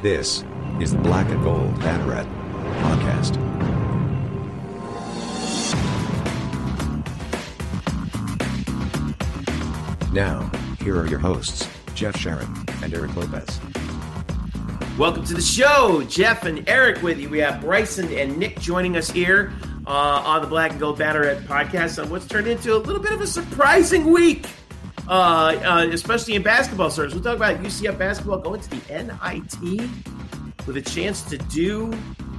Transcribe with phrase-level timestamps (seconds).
[0.00, 0.44] This
[0.80, 2.24] is the Black and Gold Banneret
[2.82, 3.34] podcast.
[10.12, 10.48] Now,
[10.84, 12.46] here are your hosts, Jeff Sharon
[12.80, 13.60] and Eric Lopez.
[14.96, 17.28] Welcome to the show, Jeff and Eric with you.
[17.28, 19.52] We have Bryson and Nick joining us here
[19.84, 23.10] uh, on the Black and Gold Banneret podcast on what's turned into a little bit
[23.10, 24.46] of a surprising week,
[25.08, 27.14] uh, uh, especially in basketball circles.
[27.14, 29.88] We'll talk about UCF basketball going to the NIT
[30.66, 31.90] with a chance to do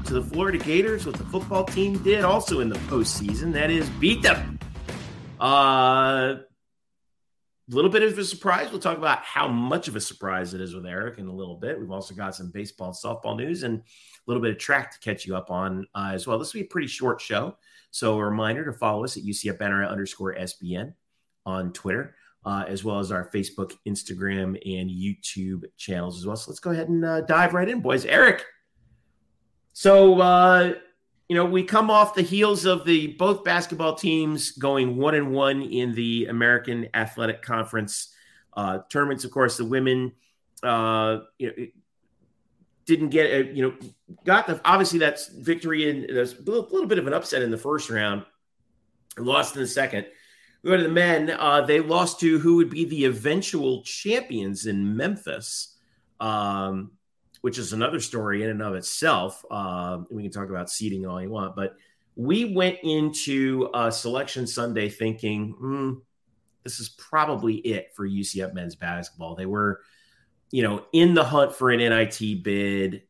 [0.05, 3.51] to the Florida Gators what the football team did also in the postseason.
[3.53, 4.59] That is, beat them.
[5.41, 6.35] Uh,
[7.71, 8.71] a little bit of a surprise.
[8.71, 11.55] We'll talk about how much of a surprise it is with Eric in a little
[11.55, 11.79] bit.
[11.79, 13.83] We've also got some baseball and softball news and a
[14.25, 16.39] little bit of track to catch you up on uh, as well.
[16.39, 17.57] This will be a pretty short show.
[17.91, 20.93] So a reminder to follow us at UCF Banner underscore SBN
[21.45, 22.15] on Twitter,
[22.45, 26.35] uh, as well as our Facebook, Instagram, and YouTube channels as well.
[26.35, 28.05] So let's go ahead and uh, dive right in, boys.
[28.05, 28.45] Eric.
[29.73, 30.73] So, uh,
[31.27, 35.31] you know, we come off the heels of the both basketball teams going one and
[35.31, 38.13] one in the American Athletic Conference
[38.57, 39.23] uh, tournaments.
[39.23, 40.13] Of course, the women,
[40.63, 41.67] uh, you know,
[42.85, 43.73] didn't get a, you know,
[44.25, 47.51] got the obviously that's victory and there's a little, little, bit of an upset in
[47.51, 48.25] the first round,
[49.17, 50.07] lost in the second.
[50.63, 51.29] We go to the men.
[51.29, 55.75] Uh, they lost to who would be the eventual champions in Memphis.
[56.19, 56.91] Um,
[57.41, 59.45] which is another story in and of itself.
[59.49, 61.75] Uh, we can talk about seeding all you want, but
[62.15, 65.93] we went into uh, Selection Sunday thinking, hmm,
[66.63, 69.35] this is probably it for UCF men's basketball.
[69.35, 69.81] They were,
[70.51, 73.03] you know, in the hunt for an NIT bid.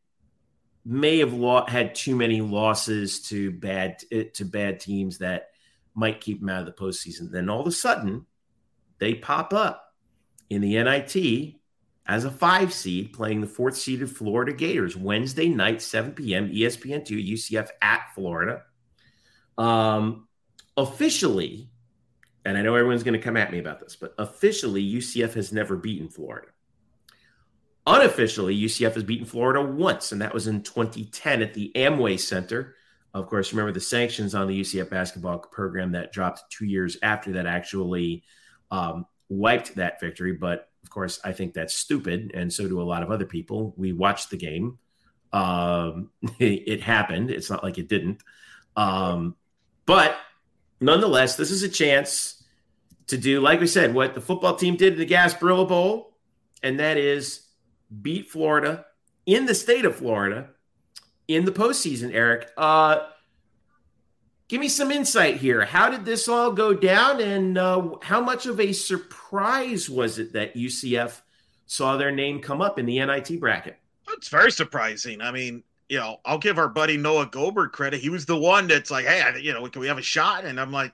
[0.84, 3.98] May have lo- had too many losses to bad
[4.34, 5.49] to bad teams that
[6.00, 7.30] might keep them out of the postseason.
[7.30, 8.26] Then all of a sudden,
[8.98, 9.94] they pop up
[10.48, 11.54] in the NIT
[12.06, 17.32] as a five seed playing the fourth seeded Florida Gators Wednesday night, 7 p.m., ESPN2,
[17.32, 18.62] UCF at Florida.
[19.56, 20.26] Um,
[20.76, 21.70] officially,
[22.44, 25.52] and I know everyone's going to come at me about this, but officially, UCF has
[25.52, 26.48] never beaten Florida.
[27.86, 32.74] Unofficially, UCF has beaten Florida once, and that was in 2010 at the Amway Center.
[33.12, 37.32] Of course, remember the sanctions on the UCF basketball program that dropped two years after
[37.32, 38.22] that actually
[38.70, 40.32] um, wiped that victory.
[40.32, 43.74] But of course, I think that's stupid, and so do a lot of other people.
[43.76, 44.78] We watched the game.
[45.32, 47.30] Um, it happened.
[47.30, 48.22] It's not like it didn't.
[48.76, 49.36] Um,
[49.86, 50.16] but
[50.80, 52.44] nonetheless, this is a chance
[53.08, 56.16] to do, like we said, what the football team did in the Gasparilla Bowl,
[56.62, 57.46] and that is
[58.00, 58.86] beat Florida
[59.26, 60.50] in the state of Florida
[61.34, 62.12] in the postseason.
[62.12, 63.06] Eric, uh,
[64.48, 65.64] give me some insight here.
[65.64, 70.32] How did this all go down, and uh, how much of a surprise was it
[70.32, 71.20] that UCF
[71.66, 73.78] saw their name come up in the NIT bracket?
[74.08, 75.20] It's very surprising.
[75.20, 78.00] I mean, you know, I'll give our buddy Noah Goldberg credit.
[78.00, 80.44] He was the one that's like, hey, you know, can we have a shot?
[80.44, 80.92] And I'm like,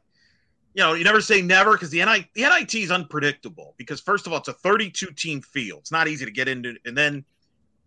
[0.74, 4.26] you know, you never say never because the, NIT, the NIT is unpredictable because, first
[4.26, 5.80] of all, it's a 32 team field.
[5.80, 6.76] It's not easy to get into.
[6.84, 7.24] And then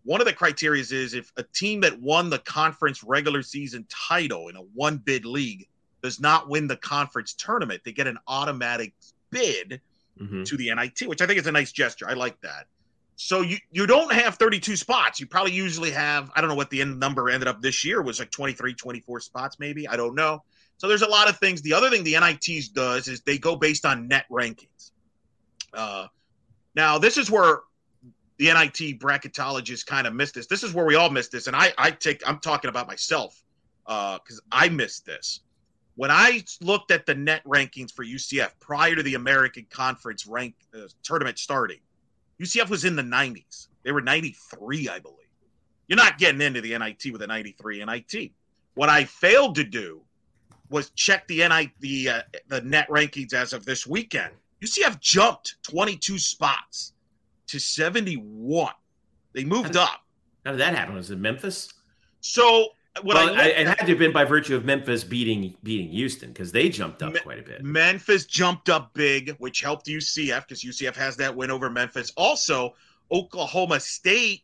[0.04, 4.48] one of the criteria is if a team that won the conference regular season title
[4.48, 5.66] in a one bid league
[6.02, 8.94] does not win the conference tournament, they get an automatic
[9.30, 9.80] bid
[10.18, 10.44] mm-hmm.
[10.44, 12.08] to the NIT, which I think is a nice gesture.
[12.08, 12.66] I like that.
[13.16, 15.20] So you you don't have 32 spots.
[15.20, 18.00] You probably usually have I don't know what the end number ended up this year
[18.00, 19.86] was like 23, 24 spots maybe.
[19.86, 20.42] I don't know.
[20.78, 21.60] So there's a lot of things.
[21.60, 24.92] The other thing the NITs does is they go based on net rankings.
[25.74, 26.06] Uh,
[26.74, 27.60] now this is where
[28.40, 30.46] the NIT bracketologists kind of missed this.
[30.46, 33.44] This is where we all missed this, and I, I take I'm talking about myself
[33.84, 35.40] because uh, I missed this.
[35.96, 40.54] When I looked at the net rankings for UCF prior to the American Conference rank
[40.74, 41.80] uh, tournament starting,
[42.40, 43.68] UCF was in the 90s.
[43.82, 45.16] They were 93, I believe.
[45.88, 48.32] You're not getting into the NIT with a 93 NIT.
[48.72, 50.00] What I failed to do
[50.70, 54.32] was check the NIT the uh, the net rankings as of this weekend.
[54.62, 56.94] UCF jumped 22 spots
[57.50, 58.72] to 71.
[59.32, 60.00] They moved how did, up.
[60.44, 60.94] How did that happen?
[60.94, 61.72] Was it Memphis?
[62.20, 62.68] So
[63.02, 66.30] what well, I, it had to have been by virtue of Memphis beating beating Houston
[66.32, 67.62] because they jumped up Me- quite a bit.
[67.62, 72.12] Memphis jumped up big, which helped UCF because UCF has that win over Memphis.
[72.16, 72.74] Also,
[73.12, 74.42] Oklahoma State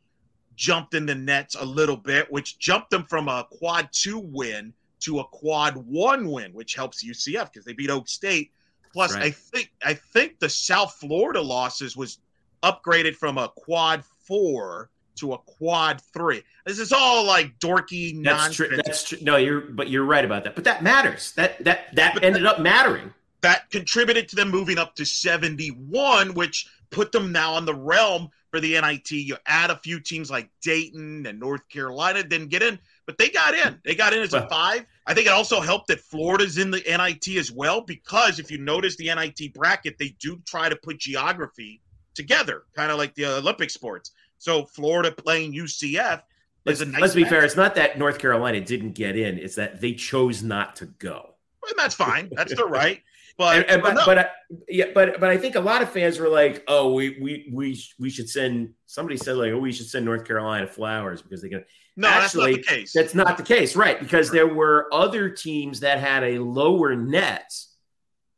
[0.55, 4.73] jumped in the nets a little bit, which jumped them from a quad two win
[5.01, 8.53] to a quad one win, which helps UCF because they beat Oak State.
[8.93, 9.25] Plus, right.
[9.25, 12.21] I think I think the South Florida losses was
[12.63, 16.43] upgraded from a quad four to a quad three.
[16.65, 18.55] This is all like dorky that's.
[18.55, 18.69] True.
[18.85, 19.19] That's true.
[19.23, 20.55] No, you're but you're right about that.
[20.55, 21.33] But that matters.
[21.33, 23.13] That that that but ended that, up mattering.
[23.43, 28.31] That contributed to them moving up to 71, which put them now on the realm
[28.51, 29.11] for the NIT.
[29.11, 33.29] You add a few teams like Dayton and North Carolina didn't get in, but they
[33.29, 33.79] got in.
[33.85, 34.87] They got in as a five.
[35.07, 38.59] I think it also helped that Florida's in the NIT as well because if you
[38.59, 41.83] notice the NIT bracket, they do try to put geography
[42.17, 44.11] together, kind of like the Olympic sports.
[44.39, 46.23] So Florida playing UCF
[46.67, 47.45] let's, nice let's be fair.
[47.45, 51.35] It's not that North Carolina didn't get in; it's that they chose not to go.
[51.69, 52.29] And that's fine.
[52.33, 53.03] That's their right.
[53.39, 54.27] But and, and, but, but I,
[54.69, 57.81] yeah, but but I think a lot of fans were like, "Oh, we we we
[57.99, 61.49] we should send." Somebody said like, "Oh, we should send North Carolina flowers because they
[61.49, 61.65] can."
[61.99, 62.93] No, Actually, that's not the case.
[62.93, 63.99] That's not the case, right?
[63.99, 67.51] Because there were other teams that had a lower net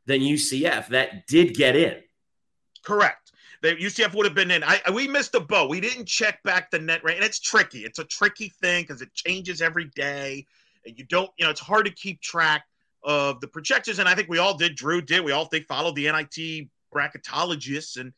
[0.05, 1.97] than UCF that did get in.
[2.83, 3.28] Correct.
[3.61, 4.63] The UCF would have been in.
[4.63, 5.69] I, we missed the boat.
[5.69, 7.79] We didn't check back the net rate, and it's tricky.
[7.79, 10.45] It's a tricky thing because it changes every day,
[10.85, 11.29] and you don't.
[11.37, 12.63] You know, it's hard to keep track
[13.03, 13.99] of the projections.
[13.99, 14.75] And I think we all did.
[14.75, 15.23] Drew did.
[15.23, 18.13] We all they followed the NIT bracketologists, and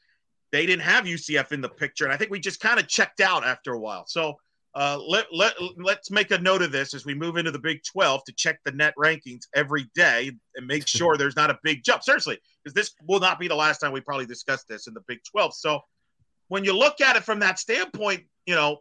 [0.51, 2.03] they didn't have UCF in the picture.
[2.03, 4.05] And I think we just kind of checked out after a while.
[4.05, 4.38] So
[4.73, 7.83] uh, let, let, let's make a note of this as we move into the Big
[7.83, 11.83] 12 to check the net rankings every day and make sure there's not a big
[11.83, 12.03] jump.
[12.03, 15.01] Seriously, because this will not be the last time we probably discuss this in the
[15.07, 15.53] Big 12.
[15.56, 15.81] So
[16.47, 18.77] when you look at it from that standpoint, you know,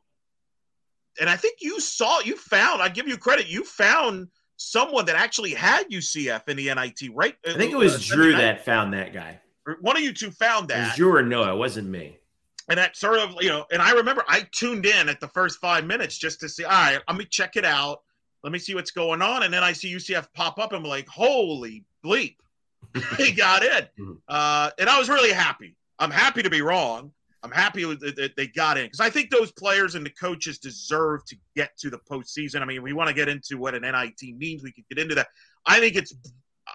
[1.20, 5.16] and I think you saw, you found, I give you credit, you found someone that
[5.16, 7.34] actually had UCF in the NIT, right?
[7.46, 9.40] I think it was uh, Drew that found that guy.
[9.81, 10.78] One of you two found that.
[10.78, 12.19] It was Drew or Noah, it wasn't me
[12.68, 15.58] and that sort of you know and i remember i tuned in at the first
[15.60, 18.00] five minutes just to see all right let me check it out.
[18.42, 19.42] Let me see what's going on.
[19.42, 20.72] And then i see ucf pop up.
[20.72, 22.36] And i'm like holy bleep.
[23.18, 23.84] They got in.
[23.98, 24.12] Mm-hmm.
[24.28, 25.76] uh, and i was really happy.
[25.98, 27.12] I'm happy to be wrong.
[27.42, 28.86] I'm happy that they got in.
[28.86, 32.62] Because i think those players and the coaches deserve to get to the postseason.
[32.62, 34.62] I mean we want to get into what an nit means.
[34.62, 35.28] We could get into that.
[35.66, 36.72] I think it's uh,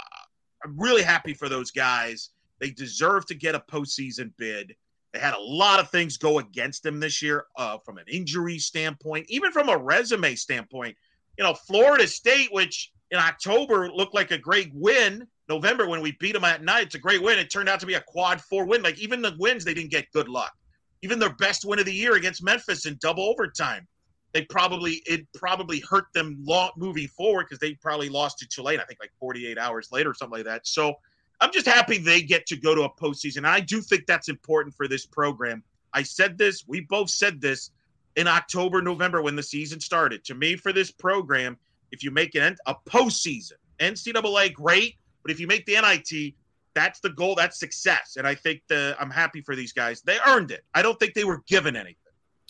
[0.63, 2.29] i'm really happy for those guys.
[2.59, 4.75] They deserve to get a postseason bid
[5.15, 8.59] they had a lot of things go against them this year uh, from an injury
[8.59, 10.97] standpoint, even from a resume standpoint.
[11.38, 15.25] You know, Florida State, which in October looked like a great win.
[15.47, 17.39] November, when we beat them at night, it's a great win.
[17.39, 18.81] It turned out to be a quad four win.
[18.83, 20.53] Like even the wins, they didn't get good luck.
[21.01, 23.88] Even their best win of the year against Memphis in double overtime,
[24.33, 28.79] they probably it probably hurt them long moving forward because they probably lost to Tulane.
[28.79, 30.68] I think like 48 hours later, or something like that.
[30.68, 30.95] So
[31.41, 33.45] I'm just happy they get to go to a postseason.
[33.45, 35.63] I do think that's important for this program.
[35.93, 37.71] I said this, we both said this
[38.15, 40.23] in October, November when the season started.
[40.25, 41.57] To me, for this program,
[41.91, 46.35] if you make it a postseason, NCAA, great, but if you make the NIT,
[46.73, 47.35] that's the goal.
[47.35, 48.17] That's success.
[48.17, 50.01] And I think the I'm happy for these guys.
[50.01, 50.63] They earned it.
[50.73, 51.95] I don't think they were given anything.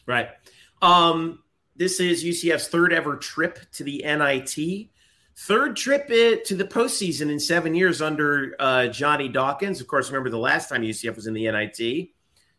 [0.08, 0.30] Right.
[0.82, 1.40] Um,
[1.76, 4.90] this is UCF's third ever trip to the NIT.
[5.38, 9.82] Third trip to the postseason in seven years under uh, Johnny Dawkins.
[9.82, 12.10] Of course, remember the last time UCF was in the NIT,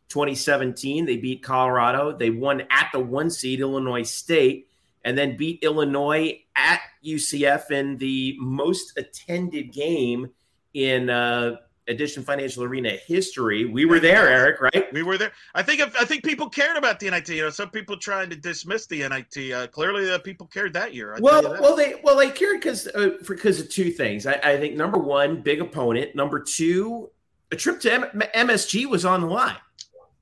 [0.09, 1.07] 2017.
[1.07, 2.17] They beat Colorado.
[2.17, 4.69] They won at the one seed, Illinois State,
[5.05, 10.29] and then beat Illinois at UCF in the most attended game
[10.75, 11.57] in uh,
[11.89, 13.65] Addition Financial Arena history.
[13.65, 14.93] We were there, Eric, right?
[14.93, 15.33] We were there.
[15.55, 17.29] I think I think people cared about the NIT.
[17.29, 19.53] You know, some people trying to dismiss the NIT.
[19.53, 21.15] Uh, clearly, uh, people cared that year.
[21.15, 24.27] I well, well, they well they cared because uh, because of two things.
[24.27, 26.17] I, I, think number one, big opponent.
[26.17, 27.11] Number two,
[27.53, 29.57] a trip to M- MSG was on the line.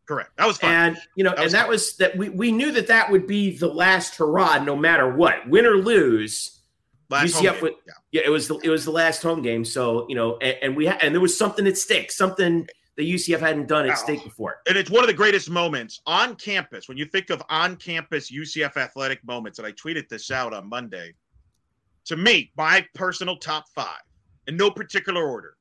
[0.06, 0.36] Correct.
[0.36, 0.70] That was fun.
[0.70, 1.70] And you know, that and that fun.
[1.70, 5.48] was that we we knew that that would be the last hurrah, no matter what,
[5.48, 6.60] win or lose
[7.10, 7.92] Last UCF would, yeah.
[8.12, 8.22] yeah.
[8.24, 9.64] it was the, it was the last home game.
[9.64, 13.14] So you know, and, and we ha- and there was something at stake, something the
[13.14, 14.60] UCF hadn't done at stake before.
[14.68, 16.88] And it's one of the greatest moments on campus.
[16.88, 20.68] When you think of on campus UCF athletic moments, and I tweeted this out on
[20.68, 21.14] Monday.
[22.06, 24.02] To me, my personal top five,
[24.46, 25.56] in no particular order,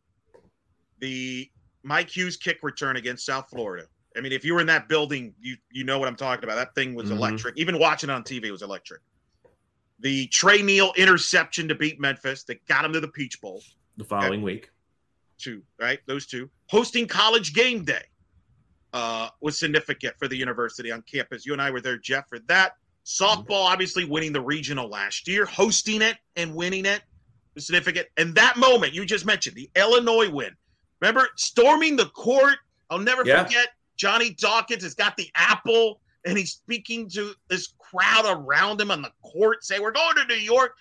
[0.99, 1.49] the
[1.83, 3.87] Mike Hughes kick return against South Florida.
[4.15, 6.55] I mean, if you were in that building, you you know what I'm talking about.
[6.55, 7.17] That thing was mm-hmm.
[7.17, 7.57] electric.
[7.57, 9.01] Even watching it on TV was electric
[10.03, 13.63] the Tre Neal interception to beat Memphis that got him to the Peach Bowl
[13.97, 14.43] the following okay.
[14.43, 14.69] week.
[15.39, 15.99] Two, right?
[16.05, 16.49] Those two.
[16.67, 18.03] Hosting college game day
[18.91, 21.45] uh, was significant for the university on campus.
[21.45, 22.73] You and I were there, Jeff, for that.
[23.05, 27.01] Softball, obviously winning the regional last year, hosting it and winning it
[27.55, 28.07] was significant.
[28.17, 30.51] And that moment you just mentioned, the Illinois win.
[31.01, 32.55] Remember storming the court?
[32.89, 33.43] I'll never yeah.
[33.43, 33.69] forget.
[33.95, 39.01] Johnny Dawkins has got the apple and he's speaking to this crowd around him on
[39.01, 40.75] the court, say, "We're going to New York."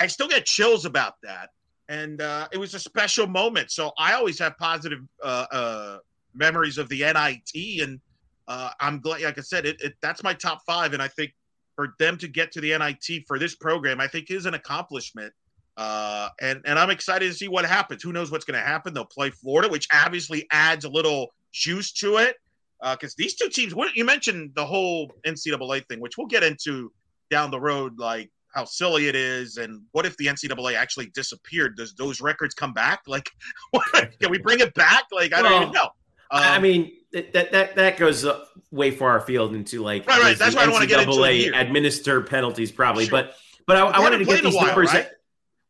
[0.00, 1.50] I still get chills about that,
[1.88, 3.70] and uh, it was a special moment.
[3.70, 5.98] So I always have positive uh, uh,
[6.34, 8.00] memories of the NIT, and
[8.46, 9.22] uh, I'm glad.
[9.22, 11.34] Like I said, it, it, that's my top five, and I think
[11.74, 15.32] for them to get to the NIT for this program, I think is an accomplishment.
[15.76, 18.02] Uh, and and I'm excited to see what happens.
[18.02, 18.94] Who knows what's going to happen?
[18.94, 22.36] They'll play Florida, which obviously adds a little juice to it
[22.80, 23.74] because uh, these two teams.
[23.94, 26.92] You mentioned the whole NCAA thing, which we'll get into
[27.30, 31.76] down the road, like how silly it is, and what if the NCAA actually disappeared?
[31.76, 33.00] Does those records come back?
[33.08, 33.30] Like,
[33.70, 35.04] what, can we bring it back?
[35.10, 35.88] Like, I well, don't even know.
[36.30, 38.26] Um, I mean, that that that goes
[38.70, 40.38] way far afield into like right, right.
[40.38, 43.06] That's why I want to get into it administer penalties, probably.
[43.06, 43.22] Sure.
[43.22, 43.34] But
[43.66, 44.92] but I, I wanted to get these while, numbers.
[44.92, 45.08] Right?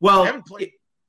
[0.00, 0.42] well,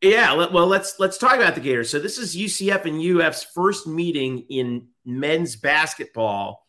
[0.02, 0.34] yeah.
[0.34, 1.90] Well, let's let's talk about the Gators.
[1.90, 6.66] So this is UCF and UF's first meeting in men's basketball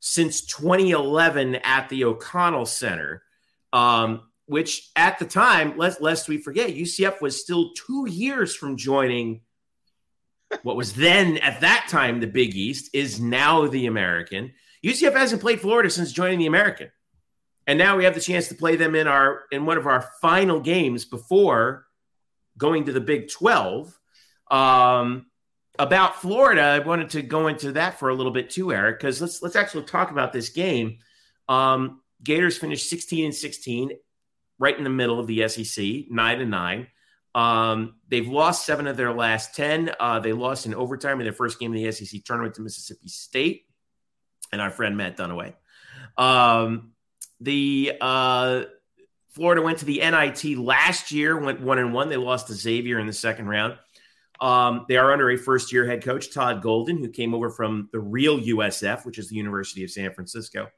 [0.00, 3.22] since 2011 at the O'Connell Center.
[3.72, 8.76] Um, which at the time, lest, lest we forget, UCF was still two years from
[8.76, 9.40] joining
[10.62, 14.52] what was then at that time the Big East, is now the American.
[14.84, 16.90] UCF hasn't played Florida since joining the American.
[17.66, 20.04] And now we have the chance to play them in our in one of our
[20.20, 21.86] final games before
[22.58, 23.98] going to the Big 12.
[24.50, 25.26] Um,
[25.82, 29.20] about Florida, I wanted to go into that for a little bit too, Eric, because
[29.20, 30.98] let's let's actually talk about this game.
[31.48, 33.90] Um, Gators finished 16 and 16,
[34.58, 36.86] right in the middle of the SEC, nine and nine.
[37.34, 39.90] Um, they've lost seven of their last 10.
[39.98, 43.08] Uh, they lost in overtime in their first game in the SEC tournament to Mississippi
[43.08, 43.66] State
[44.52, 45.54] and our friend Matt Dunaway.
[46.16, 46.92] Um,
[47.40, 48.64] the uh,
[49.30, 52.08] Florida went to the NIT last year, went one and one.
[52.08, 53.78] They lost to Xavier in the second round.
[54.42, 57.88] Um, they are under a first year head coach, Todd Golden, who came over from
[57.92, 60.68] the real USF, which is the University of San Francisco.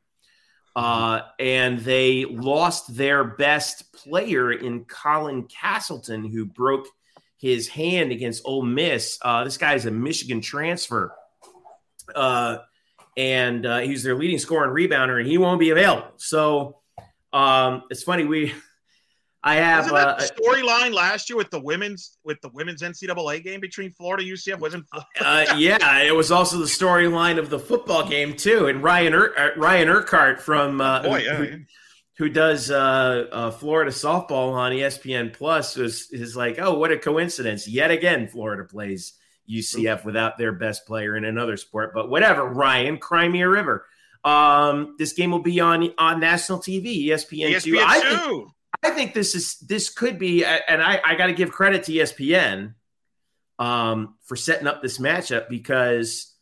[0.77, 6.87] Uh, and they lost their best player in Colin Castleton, who broke
[7.39, 9.19] his hand against Ole Miss.
[9.23, 11.15] Uh, this guy is a Michigan transfer.
[12.15, 12.59] Uh,
[13.17, 16.09] and uh, he's their leading scorer and rebounder, and he won't be available.
[16.17, 16.81] So
[17.33, 18.25] um, it's funny.
[18.25, 18.53] We
[19.47, 23.45] I have Wasn't that uh, storyline last year with the women's with the women's NCAA
[23.45, 24.87] game between Florida UCF wasn't.
[25.21, 29.35] uh, yeah, it was also the storyline of the football game too, and Ryan Ur-
[29.39, 31.57] uh, Ryan Urquhart from uh, Boy, yeah, who, yeah.
[32.17, 36.97] who, does uh, uh, Florida softball on ESPN Plus was is like, oh, what a
[36.97, 37.69] coincidence!
[37.69, 39.13] Yet again, Florida plays
[39.47, 42.47] UCF without their best player in another sport, but whatever.
[42.47, 43.85] Ryan, Crimea River.
[44.25, 47.79] Um, this game will be on on national TV, ESPN, ESPN two.
[47.79, 48.49] I think,
[48.85, 51.93] I think this is this could be, and I, I got to give credit to
[51.93, 52.75] ESPN
[53.59, 56.35] um, for setting up this matchup because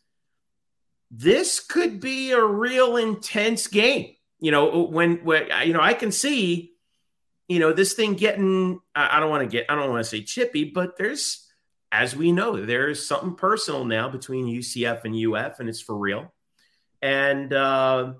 [1.09, 4.15] this could be a real intense game.
[4.39, 6.73] You know, when, when you know, I can see,
[7.47, 8.81] you know, this thing getting.
[8.93, 9.67] I, I don't want to get.
[9.69, 11.47] I don't want to say chippy, but there's,
[11.93, 16.33] as we know, there's something personal now between UCF and UF, and it's for real.
[17.01, 18.13] And uh,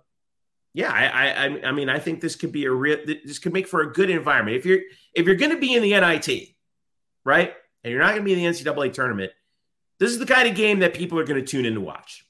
[0.73, 2.97] yeah, I, I, I mean, I think this could be a real.
[3.05, 4.57] This could make for a good environment.
[4.57, 4.79] If you're
[5.13, 6.49] if you're going to be in the NIT,
[7.23, 7.53] right,
[7.83, 9.31] and you're not going to be in the NCAA tournament,
[9.99, 12.25] this is the kind of game that people are going to tune in to watch.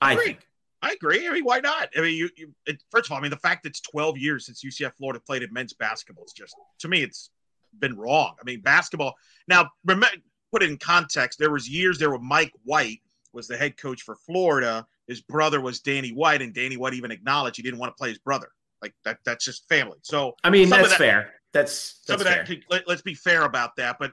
[0.00, 0.46] I, I think.
[0.80, 1.26] I agree.
[1.26, 1.88] I mean, why not?
[1.96, 4.18] I mean, you, you it, first of all, I mean, the fact that it's 12
[4.18, 7.30] years since UCF Florida played in men's basketball is just to me, it's
[7.78, 8.34] been wrong.
[8.40, 9.14] I mean, basketball.
[9.48, 10.16] Now, remember,
[10.50, 11.38] put it in context.
[11.38, 13.00] There was years there where Mike White
[13.34, 17.10] was the head coach for Florida his brother was Danny White, and Danny White even
[17.10, 18.48] acknowledged he didn't want to play his brother.
[18.82, 19.98] Like that, that's just family.
[20.02, 21.32] So I mean, that's that, fair.
[21.52, 22.48] That's, that's some of that.
[22.70, 23.96] Let, us be fair about that.
[23.98, 24.12] But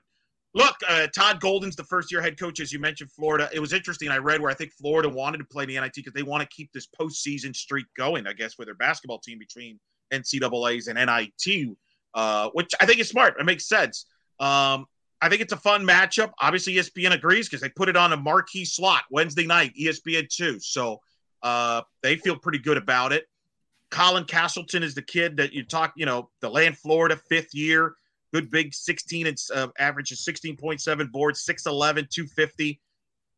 [0.53, 3.49] look, uh, Todd Golden's the first year head coach, as you mentioned, Florida.
[3.53, 4.09] It was interesting.
[4.09, 6.55] I read where I think Florida wanted to play the NIT because they want to
[6.55, 8.27] keep this postseason streak going.
[8.27, 9.79] I guess with their basketball team between
[10.13, 11.75] NCAA's and NIT,
[12.13, 13.35] uh, which I think is smart.
[13.39, 14.05] It makes sense.
[14.39, 14.85] Um,
[15.21, 16.31] I think it's a fun matchup.
[16.39, 20.59] Obviously, ESPN agrees because they put it on a marquee slot Wednesday night, ESPN two.
[20.59, 20.99] So
[21.43, 23.25] uh, they feel pretty good about it.
[23.91, 27.95] Colin Castleton is the kid that you talk, you know, the land Florida fifth year,
[28.33, 32.79] good big 16 and uh, average is 16.7 boards, 6'11, 250.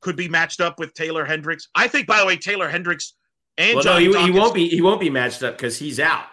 [0.02, 1.70] Could be matched up with Taylor Hendricks.
[1.76, 3.16] I think, by the way, Taylor Hendricks
[3.58, 4.68] and well, Johnny no, he, he, won't be.
[4.68, 6.26] He won't be matched up because he's out.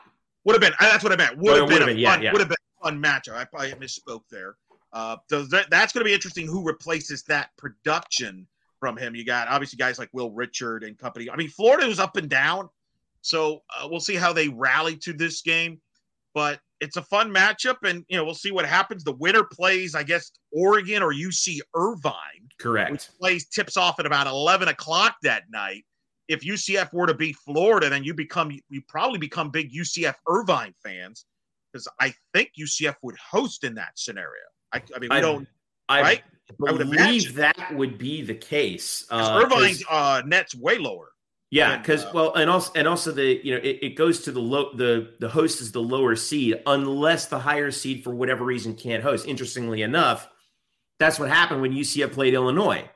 [0.44, 0.72] Would have been.
[0.80, 1.36] That's what I meant.
[1.38, 1.98] Would have been, been, a fun.
[1.98, 2.32] Yeah, yeah.
[2.32, 3.36] Would have been a fun matchup.
[3.36, 4.56] I probably misspoke there.
[4.92, 6.46] Uh, so that, that's going to be interesting.
[6.46, 8.46] Who replaces that production
[8.78, 9.14] from him?
[9.14, 11.30] You got obviously guys like Will Richard and company.
[11.30, 12.68] I mean, Florida was up and down,
[13.22, 15.80] so uh, we'll see how they rally to this game.
[16.34, 19.04] But it's a fun matchup, and you know we'll see what happens.
[19.04, 22.14] The winner plays, I guess, Oregon or UC Irvine.
[22.58, 22.90] Correct.
[22.90, 25.84] Which plays tips off at about eleven o'clock that night.
[26.28, 30.74] If UCF were to beat Florida, then you become you probably become big UCF Irvine
[30.82, 31.26] fans
[31.72, 34.49] because I think UCF would host in that scenario.
[34.72, 35.48] I, I mean, we I, don't.
[35.88, 36.22] I, right?
[36.66, 39.06] I would believe that would be the case.
[39.10, 41.12] Uh, Irvine's uh, net's way lower.
[41.50, 44.32] Yeah, because uh, well, and also and also the you know it, it, goes to
[44.32, 48.44] the low the the host is the lower seed unless the higher seed for whatever
[48.44, 49.26] reason can't host.
[49.26, 50.28] Interestingly enough,
[51.00, 52.88] that's what happened when UCF played Illinois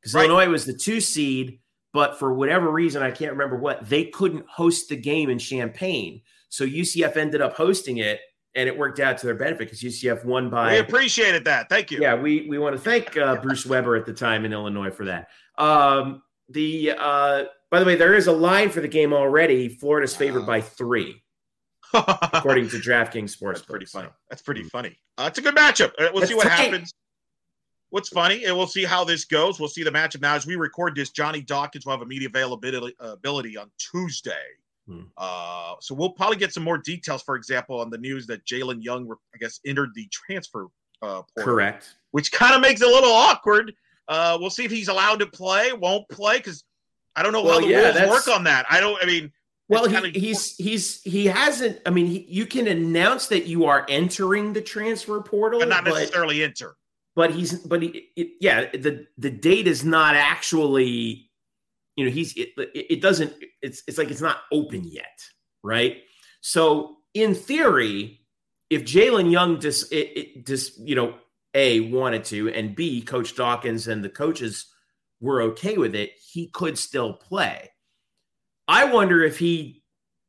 [0.00, 0.28] because right.
[0.28, 1.60] Illinois was the two seed,
[1.92, 6.20] but for whatever reason, I can't remember what, they couldn't host the game in Champaign.
[6.50, 8.20] So UCF ended up hosting it
[8.54, 10.74] and it worked out to their benefit because UCF won by.
[10.74, 11.68] We appreciated that.
[11.68, 12.00] Thank you.
[12.00, 15.04] Yeah, we we want to thank uh, Bruce Weber at the time in Illinois for
[15.06, 15.28] that.
[15.58, 19.68] Um, the uh, by the way, there is a line for the game already.
[19.68, 21.22] Florida's favored by three,
[21.94, 23.60] according to DraftKings Sports.
[23.60, 24.08] That's pretty funny.
[24.30, 24.96] That's pretty funny.
[25.18, 25.88] Uh, it's a good matchup.
[25.98, 26.92] Uh, we'll That's see what happens.
[27.90, 29.60] What's funny, and we'll see how this goes.
[29.60, 31.10] We'll see the matchup now as we record this.
[31.10, 34.32] Johnny Dawkins will have a media availability uh, ability on Tuesday.
[34.86, 35.02] Hmm.
[35.16, 37.22] Uh, so we'll probably get some more details.
[37.22, 40.66] For example, on the news that Jayhlon Young, I guess, entered the transfer
[41.02, 41.94] uh, portal, Correct.
[42.10, 43.72] which kind of makes it a little awkward.
[44.08, 46.64] Uh, we'll see if he's allowed to play, won't play, because
[47.16, 48.66] I don't know Well, how the yeah, rules work on that.
[48.68, 49.02] I don't.
[49.02, 49.32] I mean,
[49.68, 51.80] Well, he, he's he's he hasn't.
[51.86, 55.84] I mean, he, you can announce that you are entering the transfer portal, but not
[55.84, 56.76] but, necessarily enter.
[57.16, 61.23] but he's but he it, yeah the the date is not actually
[61.96, 63.32] you know he's it, it doesn't
[63.62, 65.20] it's it's like it's not open yet
[65.62, 65.98] right
[66.40, 68.20] so in theory
[68.70, 71.14] if jayhlon young just it, it just you know
[71.54, 74.66] a wanted to and b coach dawkins and the coaches
[75.20, 77.70] were okay with it he could still play
[78.68, 79.82] i wonder if he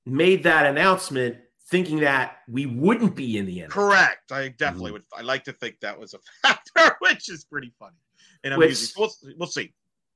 [0.05, 4.31] made that announcement thinking that we wouldn't be in the end Correct.
[4.31, 4.93] I definitely mm-hmm.
[4.93, 5.03] would.
[5.17, 7.97] I like to think that was a factor, which is pretty funny.
[8.43, 8.87] And Which- amusing.
[8.87, 9.73] So we'll, we'll see.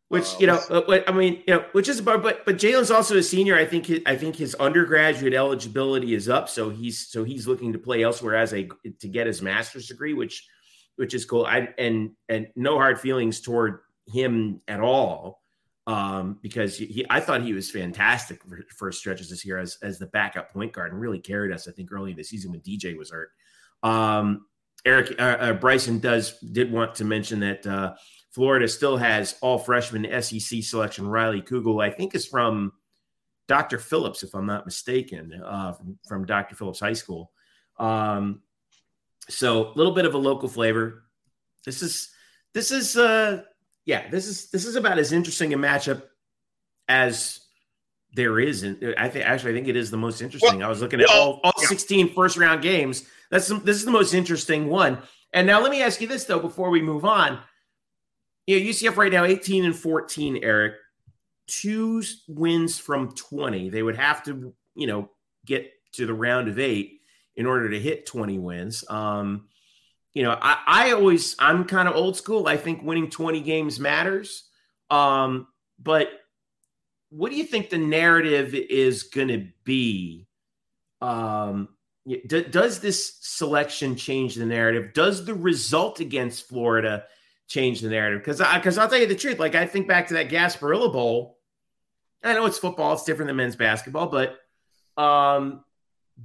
[0.10, 0.60] Which you know,
[1.08, 3.56] I mean, you know, which is about, but but Jayhlon's also a senior.
[3.56, 7.74] I think his, I think his undergraduate eligibility is up, so he's so he's looking
[7.74, 8.68] to play elsewhere as a
[9.02, 10.48] to get his master's degree, which
[10.96, 11.46] which is cool.
[11.46, 15.44] I and and no hard feelings toward him at all,
[15.86, 20.00] um, because he, I thought he was fantastic for first stretches this year as as
[20.00, 21.68] the backup point guard and really carried us.
[21.68, 23.30] I think early in the season when DJ was hurt.
[23.84, 24.48] Um,
[24.86, 27.68] Eric uh, uh, Bryson does did want to mention that.
[27.68, 27.94] Uh,
[28.40, 31.06] Florida still has all freshman SEC selection.
[31.06, 32.72] Riley Kugel, I think, is from
[33.50, 33.78] Dr.
[33.78, 36.56] Phillips, if I'm not mistaken, uh, from, from Dr.
[36.56, 37.34] Phillips High School.
[37.78, 38.42] Um,
[39.28, 41.04] so a little bit of a local flavor.
[41.66, 42.12] This is
[42.54, 43.44] this is uh
[43.86, 46.04] yeah this is this is about as interesting a matchup
[46.88, 47.42] as
[48.14, 48.64] there is.
[48.64, 50.64] And I think actually I think it is the most interesting.
[50.64, 51.68] I was looking at all, all yeah.
[51.68, 53.04] 16 first round games.
[53.32, 55.00] That's this is the most interesting one.
[55.34, 57.40] And now let me ask you this though before we move on.
[58.50, 60.74] You know, UCF right now 18 and 14, Eric.
[61.46, 63.70] Two wins from 20.
[63.70, 65.12] They would have to, you know,
[65.46, 67.00] get to the round of 8
[67.36, 68.84] in order to hit 20 wins.
[68.90, 69.46] Um
[70.16, 72.48] you know, I, I always I'm kind of old school.
[72.48, 74.50] I think winning 20 games matters.
[74.90, 75.46] Um,
[75.78, 76.10] but
[77.12, 80.26] what do you think the narrative is going to be?
[81.02, 81.70] Um,
[82.08, 84.94] d- does this selection change the narrative?
[84.96, 87.04] Does the result against Florida
[87.50, 88.22] change the narrative?
[88.22, 89.40] Because I because I'll tell you the truth.
[89.40, 91.38] Like I think back to that Gasparilla Bowl.
[92.24, 94.38] I know it's football; it's different than men's basketball, but
[95.02, 95.66] um,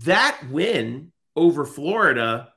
[0.05, 2.53] that win over Florida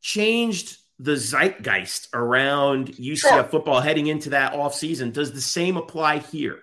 [0.00, 3.44] changed the zeitgeist around UCF Sure.
[3.44, 5.12] football heading into that offseason.
[5.12, 6.60] Does the same apply here?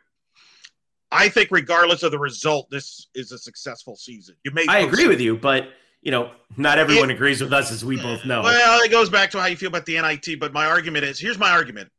[1.11, 4.35] I think, regardless of the result, this is a successful season.
[4.43, 4.65] You may.
[4.67, 5.69] I agree with you, but
[6.05, 8.43] you know, not everyone It- agrees with us, as we both know.
[8.43, 11.19] Well, it goes back to how you feel about the NIT, but my argument is
[11.19, 11.91] here's my argument.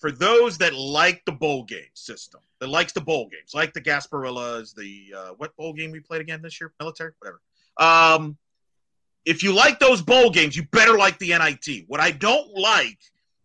[0.00, 3.80] For those that like the bowl game system, that likes the bowl games, like the
[3.80, 6.72] Gasparillas, the uh, what bowl game we played again this year?
[6.80, 7.40] Military, whatever.
[7.76, 8.38] Um,
[9.26, 11.84] if you like those bowl games, you better like the NIT.
[11.88, 12.98] What I don't like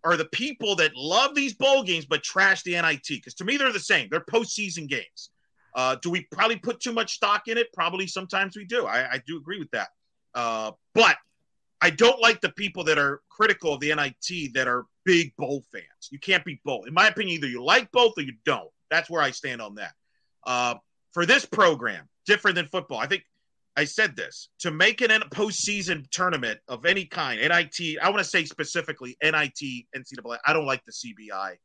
[0.06, 3.58] are the people that love these bowl games but trash the NIT because to me
[3.58, 4.08] they're the same.
[4.10, 5.32] They're postseason games.
[5.76, 7.72] Uh, do we probably put too much stock in it?
[7.74, 8.86] Probably sometimes we do.
[8.86, 9.90] I, I do agree with that.
[10.38, 11.18] Uh, but
[11.82, 15.64] I don't like the people that are critical of the NIT that are big bowl
[15.72, 16.10] fans.
[16.12, 16.88] You can't be both.
[16.88, 18.70] In my opinion, either you like both or you don't.
[18.92, 19.94] That's where I stand on that.
[20.46, 20.76] Uh,
[21.12, 23.24] for this program, different than football, I think
[23.76, 28.30] I said this to make an postseason tournament of any kind, NIT, I want to
[28.30, 30.38] say specifically NIT, NCAA.
[30.46, 31.56] I don't like the CBI.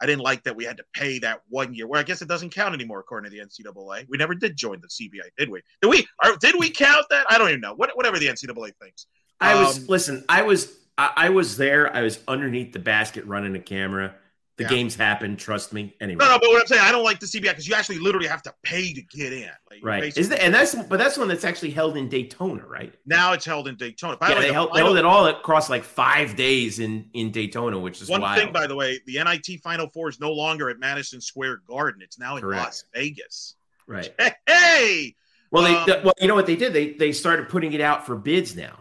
[0.00, 1.86] I didn't like that we had to pay that one year.
[1.86, 4.06] Well, I guess it doesn't count anymore according to the NCAA.
[4.08, 5.60] We never did join the CBI, did we?
[5.82, 6.06] Did we?
[6.24, 7.26] Or did we count that?
[7.28, 7.74] I don't even know.
[7.74, 9.06] What, whatever the NCAA thinks.
[9.40, 10.24] I was Um, listen.
[10.28, 11.94] I was I, I was there.
[11.94, 14.14] I was underneath the basket running a camera.
[14.60, 14.70] The Yeah.
[14.76, 15.38] games happen.
[15.38, 15.94] Trust me.
[16.02, 17.98] Anyway, No, no, but what I'm saying, I don't like the CBI because you actually
[17.98, 19.48] literally have to pay to get in.
[19.70, 20.02] Like, right?
[20.02, 22.92] basically- Is that and that's but that's one that's actually held in Daytona, right?
[23.06, 24.18] now it's held in Daytona.
[24.18, 26.78] By the yeah, way, they the held, they held it all across like five days
[26.78, 28.38] in in Daytona, which is one wild.
[28.38, 32.02] thing, by the way, the NIT Final Four is no longer at Madison Square Garden.
[32.02, 32.62] It's now in Correct.
[32.64, 33.54] Las Vegas.
[33.86, 34.12] right.
[34.46, 35.14] Hey!
[35.50, 36.74] Well, they Um, th- well, you know what they did?
[36.74, 38.78] They they started putting it out for bids now.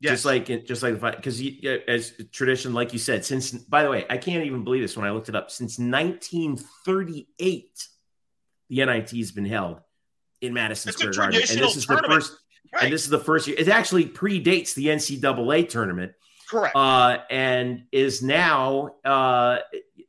[0.00, 0.12] Yes.
[0.12, 1.42] Just like just like the because
[1.86, 5.06] as tradition, like you said, since by the way, I can't even believe this when
[5.06, 5.50] I looked it up.
[5.50, 7.88] Since 1938,
[8.70, 9.82] the NIT has been held
[10.40, 12.34] in Madison Square Garden, and this is the first.
[12.72, 12.84] Right.
[12.84, 13.56] And this is the first year.
[13.58, 16.12] It actually predates the NCAA tournament,
[16.48, 16.74] Correct.
[16.76, 19.58] uh, and is now uh,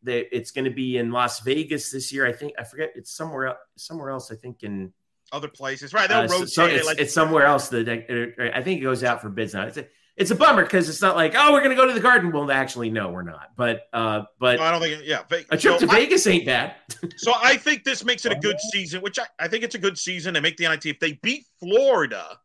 [0.03, 2.25] the, it's going to be in Las Vegas this year.
[2.25, 2.93] I think I forget.
[2.95, 3.57] It's somewhere else.
[3.77, 4.31] Somewhere else.
[4.31, 4.93] I think in
[5.31, 6.09] Other places, right?
[6.09, 7.71] They'll uh, rotate so it it's, like it's somewhere else.
[7.71, 9.63] Uh, I think it goes out for bids now.
[9.63, 11.93] It's a, it's a bummer because it's not like oh we're going to go to
[11.93, 12.31] the Garden.
[12.31, 13.51] Well, actually, no, we're not.
[13.55, 15.01] But uh, but No, I don't think.
[15.05, 16.75] Yeah, Ve- a trip so to I- Vegas ain't bad.
[17.17, 19.79] So I think this makes it a good season, which I, I think it's a
[19.79, 20.33] good season.
[20.33, 20.85] They make the NIT.
[20.85, 22.37] If they beat Florida,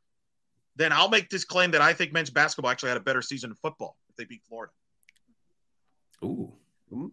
[0.77, 3.51] then I'll make this claim that I think men's basketball actually had a better season
[3.51, 4.73] in football if they beat Florida.
[6.25, 6.53] Ooh,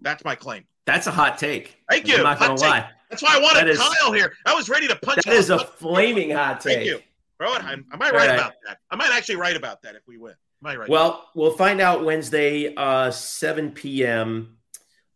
[0.02, 0.66] That's my claim.
[0.86, 1.78] that's a hot take.
[1.90, 2.18] Thank you.
[2.18, 2.90] I'm not going to lie.
[3.10, 4.34] That's why I wanted is- Kyle here.
[4.46, 5.24] I was ready to punch.
[5.26, 6.76] That is a flaming hot take.
[6.78, 7.00] Thank you.
[7.40, 8.30] Bro, am I right All right.
[8.30, 8.78] about that?
[8.92, 10.34] I might actually write about that if we win.
[10.64, 10.90] Am I right?
[10.90, 14.58] Well, we'll find out Wednesday, uh, 7 p.m.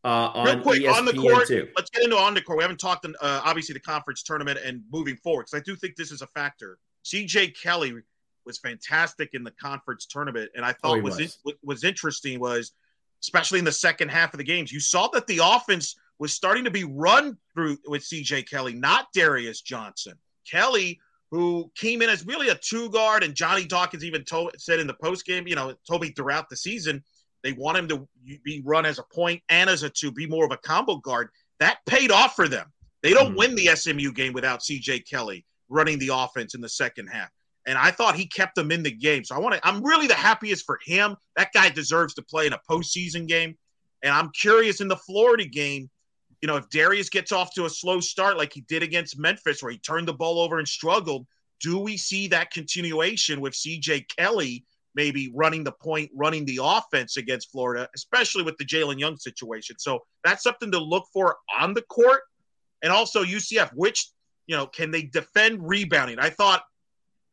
[0.04, 1.68] Uh, on Real quick, ESPN on the court, two.
[1.76, 2.58] let's get into on the court.
[2.58, 5.96] We haven't talked, uh, obviously, the conference tournament and moving forward because I do think
[5.96, 6.80] this is a factor.
[7.06, 7.94] CJ Kelly
[8.46, 11.38] was fantastic in the conference tournament, and I Oh, thought he was was.
[11.46, 11.54] was.
[11.64, 12.72] was interesting was,
[13.22, 16.64] especially in the second half of the games, you saw that the offense was starting
[16.64, 20.14] to be run through with CJ Kelly, not Darius Johnson.
[20.50, 21.00] Kelly,
[21.30, 24.88] who came in as really a two guard, and Johnny Dawkins even told, said in
[24.88, 27.04] the post game, you know, told me throughout the season
[27.44, 28.08] they want him to
[28.44, 31.30] be run as a point and as a two, be more of a combo guard.
[31.60, 32.72] That paid off for them.
[33.04, 33.38] They don't Mhm.
[33.38, 37.30] win the SMU game without CJ Kelly running the offense in the second half.
[37.68, 39.26] And I thought he kept them in the game.
[39.26, 41.18] So I want to, I'm really the happiest for him.
[41.36, 43.56] That guy deserves to play in a postseason game.
[44.02, 45.90] And I'm curious in the Florida game,
[46.42, 49.62] you know, if Darius gets off to a slow start like he did against Memphis,
[49.62, 51.28] where he turned the ball over and struggled,
[51.60, 54.64] do we see that continuation with CJ Kelly
[54.96, 59.78] maybe running the point, running the offense against Florida, especially with the Jayhlon Young situation?
[59.80, 62.22] So that's something to look for on the court.
[62.82, 64.10] And also UCF, which,
[64.46, 66.20] you know, can they defend rebounding?
[66.20, 66.64] I thought,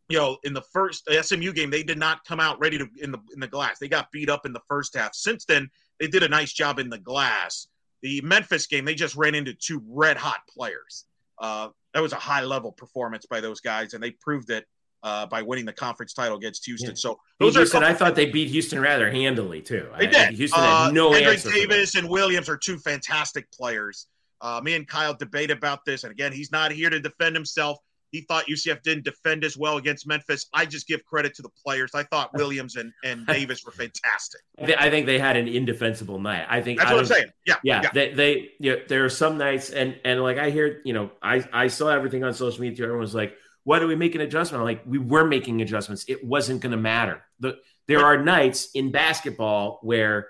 [0.08, 3.10] you know, in the first SMU game, they did not come out ready to in
[3.10, 3.78] the in the glass.
[3.78, 5.14] They got beat up in the first half.
[5.14, 7.68] Since then, they did a nice job in the glass.
[8.02, 11.06] The Memphis game, they just ran into two red hot players.
[11.38, 14.66] Uh, that was a high level performance by those guys, and they proved it
[15.02, 16.90] uh, by winning the conference title against Houston.
[16.90, 16.96] Yeah.
[16.96, 19.88] So Those are Houston, couple- I thought they beat Houston rather handily too.
[19.98, 20.34] they I- did.
[20.34, 21.50] Houston uh, had no Kendrick answer.
[21.50, 24.06] Davis and Williams are two fantastic players.
[24.40, 27.78] Uh, me and Kyle debate about this, and again, he's not here to defend himself.
[28.14, 30.46] He thought UCF didn't defend as well against Memphis.
[30.54, 31.90] I just give credit to the players.
[31.96, 34.40] I thought Williams and, and Davis were fantastic.
[34.56, 36.46] I think they had an indefensible night.
[36.48, 37.26] I think That's I what I'm saying.
[37.44, 37.90] Yeah, Yeah, yeah.
[37.92, 41.10] they they you know, there are some nights and and like I hear you know
[41.20, 42.84] I I saw everything on social media.
[42.84, 46.04] Everyone was like, "Why do we make an adjustment?" I'm like, we were making adjustments.
[46.06, 47.20] It wasn't going to matter.
[47.40, 50.28] The there are nights in basketball where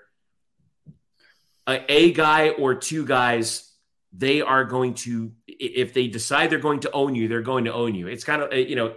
[1.67, 3.74] a, a guy or two guys
[4.17, 7.73] they are going to if they decide they're going to own you, they're going to
[7.73, 8.07] own you.
[8.07, 8.95] It's kind of uh, you know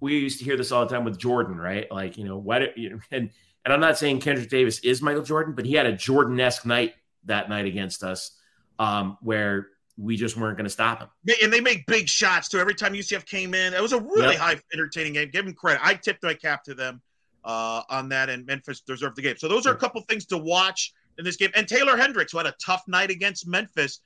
[0.00, 1.90] we used to hear this all the time with Jordan, right?
[1.90, 3.30] Like you know what you know, and
[3.64, 6.64] and I'm not saying Kendrick Davis is Michael Jordan, but he had a Jordan esque
[6.64, 8.38] night that night against us,
[8.78, 11.08] um, where we just weren't going to stop him.
[11.42, 12.58] And they make big shots too.
[12.58, 14.36] Every time UCF came in, it was a really Yep.
[14.36, 15.28] high, entertaining game.
[15.30, 15.84] Give them credit.
[15.84, 17.02] I tipped my cap to them
[17.44, 19.36] uh, on that, and Memphis deserved the game.
[19.36, 21.50] So those are a couple things to watch in this game.
[21.54, 24.00] And Taylor Hendricks, who had a tough night against Memphis,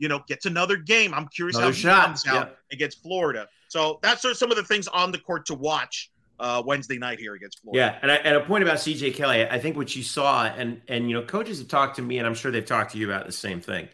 [0.00, 1.14] you know, gets another game.
[1.14, 2.06] I'm curious Another how he shot.
[2.06, 2.58] comes out Yep.
[2.72, 3.46] against Florida.
[3.68, 6.10] So that's sort of some of the things on the court to watch
[6.40, 7.78] uh, Wednesday night here against Florida.
[7.92, 10.80] Yeah, and, I, and a point about CJ Kelly, I think what you saw, and
[10.88, 13.08] and you know, coaches have talked to me, and I'm sure they've talked to you
[13.08, 13.88] about the same thing.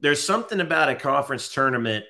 [0.00, 2.04] There's something about a conference tournament,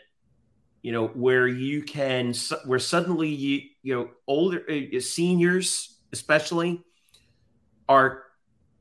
[0.83, 6.83] you know, where you can, where suddenly you you know, older uh, seniors especially
[7.89, 8.25] are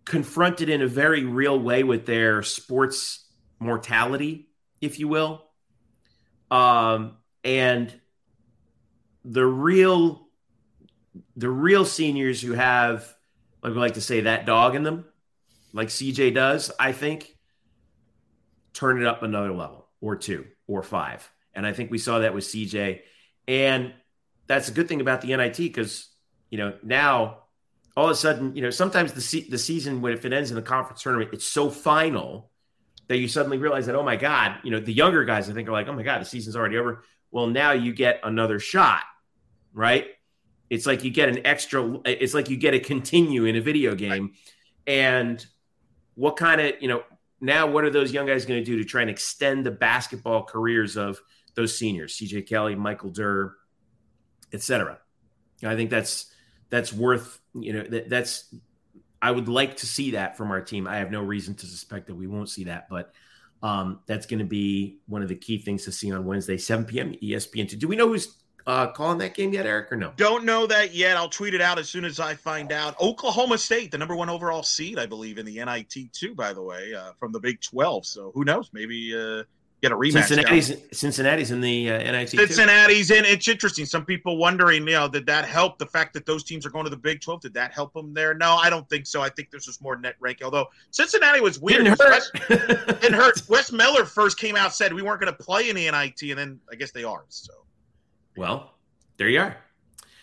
[0.05, 3.20] confronted in a very real way with their sports
[3.61, 4.49] mortality,
[4.81, 5.43] if you will,
[6.49, 7.93] um, and
[9.23, 10.27] the real
[11.35, 13.13] the real seniors who have,
[13.61, 15.05] like we like to say, that dog in them,
[15.73, 17.37] like CJ does, I think,
[18.73, 21.29] turn it up another level or two or five.
[21.53, 23.01] And I think we saw that with CJ.
[23.47, 23.93] And
[24.47, 26.07] that's a good thing about the NIT because,
[26.49, 27.39] you know, now
[27.97, 30.49] all of a sudden, you know, sometimes the, se- the season, when if it ends
[30.49, 32.50] in the conference tournament, it's so final
[33.11, 35.67] that you suddenly realize that, oh my God, you know, the younger guys, I think,
[35.67, 37.03] are like, oh my God, the season's already over.
[37.29, 39.03] Well, now you get another shot,
[39.73, 40.07] right?
[40.69, 43.95] It's like you get an extra, it's like you get a continue in a video
[43.95, 44.31] game.
[44.87, 45.45] And
[46.15, 47.03] what kind of, you know,
[47.41, 50.43] now what are those young guys going to do to try and extend the basketball
[50.43, 51.19] careers of
[51.55, 53.57] those seniors, CJ Kelly, Michael Durr,
[54.53, 54.99] etc.
[55.65, 56.33] I think that's
[56.69, 58.55] that's worth you know that, that's
[59.21, 60.87] I would like to see that from our team.
[60.87, 63.13] I have no reason to suspect that we won't see that, but
[63.63, 66.85] um, that's going to be one of the key things to see on Wednesday, 7
[66.85, 67.13] p.m.
[67.21, 67.77] ESPN2.
[67.77, 70.13] Do we know who's uh, calling that game yet, Eric, or no?
[70.17, 71.17] Don't know that yet.
[71.17, 72.99] I'll tweet it out as soon as I find out.
[72.99, 76.33] Oklahoma State, the number one overall seed, I believe, in the NIT too.
[76.33, 78.05] By the way, uh, from the Big Twelve.
[78.05, 78.69] So who knows?
[78.73, 79.43] Maybe uh,
[79.81, 80.27] get a rematch.
[80.27, 82.29] Cincinnati's, Cincinnati's in the uh, NIT.
[82.29, 83.15] Cincinnati's too.
[83.15, 83.25] in.
[83.25, 83.85] It's interesting.
[83.85, 86.85] Some people wondering, you know, did that help the fact that those teams are going
[86.85, 87.41] to the Big Twelve?
[87.41, 88.33] Did that help them there?
[88.33, 89.21] No, I don't think so.
[89.21, 90.45] I think this was more net ranking.
[90.45, 91.83] Although Cincinnati was weird.
[91.83, 92.09] Didn't hurt.
[92.09, 92.31] West,
[93.01, 93.41] didn't hurt.
[93.49, 96.37] Wes Miller first came out said we weren't going to play in the NIT, and
[96.37, 97.25] then I guess they are.
[97.29, 97.53] So,
[98.37, 98.75] well,
[99.17, 99.57] there you are.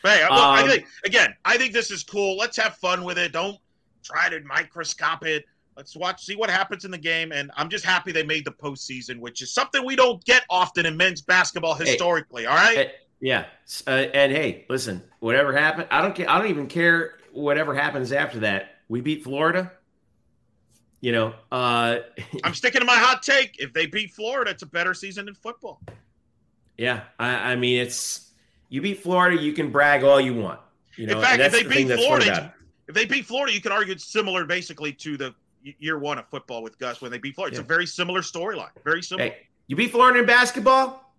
[0.04, 2.36] Hey, look, um, I think again, I think this is cool.
[2.36, 3.32] Let's have fun with it.
[3.32, 3.58] Don't
[4.04, 5.44] try to microscope it.
[5.78, 7.30] Let's watch, see what happens in the game.
[7.30, 10.86] And I'm just happy they made the postseason, which is something we don't get often
[10.86, 12.42] in men's basketball historically.
[12.42, 12.76] Hey, all right.
[12.76, 13.44] Hey, yeah.
[13.86, 16.28] Uh, and hey, listen, whatever happened, I don't care.
[16.28, 18.80] I don't even care whatever happens after that.
[18.88, 19.70] We beat Florida.
[21.00, 21.98] You know, uh,
[22.44, 23.60] I'm sticking to my hot take.
[23.60, 25.80] If they beat Florida, it's a better season in football.
[26.76, 28.32] Yeah, I, I mean, it's
[28.68, 30.58] you beat Florida, you can brag all you want.
[30.96, 32.52] You know, in fact, if they the beat Florida,
[32.88, 35.34] if they beat Florida, you could argue it's similar, basically, to the
[35.78, 37.54] year one of football with Gus when they beat Florida.
[37.54, 37.64] It's yeah.
[37.64, 38.70] a very similar storyline.
[38.84, 39.30] Very similar.
[39.30, 41.14] Hey, you beat Florida in basketball.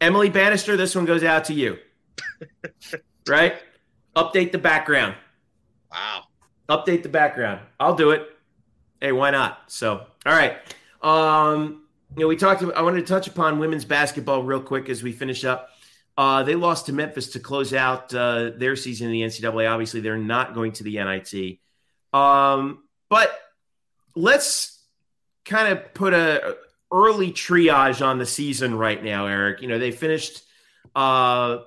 [0.00, 1.78] Emily Bannister, this one goes out to you.
[3.28, 3.54] right?
[4.16, 5.14] Update the background.
[5.90, 6.24] Wow.
[6.68, 7.60] Update the background.
[7.78, 8.28] I'll do it.
[9.00, 9.64] Hey, why not?
[9.66, 10.56] So, all right.
[11.02, 11.84] Um,
[12.16, 12.62] you know, we talked.
[12.62, 15.70] About, I wanted to touch upon women's basketball real quick as we finish up.
[16.16, 19.70] Uh, they lost to Memphis to close out uh, their season in the NCAA.
[19.70, 21.58] Obviously, they're not going to the NIT.
[22.12, 23.38] Um, but
[24.16, 24.82] let's
[25.44, 26.56] kind of put a
[26.92, 29.60] early triage on the season right now, Eric.
[29.60, 30.42] You know, they finished.
[30.94, 31.58] Uh,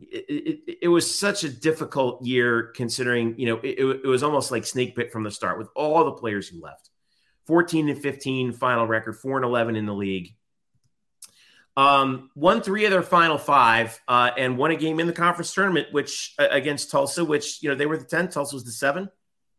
[0.00, 0.24] it,
[0.66, 4.64] it, it, was such a difficult year considering you know it, it, was almost like
[4.64, 6.88] snake pit from the start with all the players who left
[7.46, 10.34] 14 and 15 final record 4 and 11 in the league
[11.76, 15.52] um, won three of their final five uh, and won a game in the conference
[15.52, 18.72] tournament which uh, against tulsa which you know they were the 10 tulsa was the
[18.72, 19.10] 7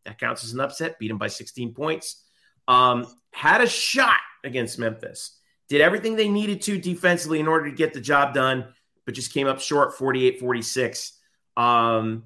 [0.06, 1.00] that counts as an upset.
[1.00, 2.24] Beat them by 16 points.
[2.68, 5.38] Um, had a shot against Memphis.
[5.70, 8.68] Did everything they needed to defensively in order to get the job done,
[9.06, 11.20] but just came up short 48 46.
[11.58, 12.26] Um,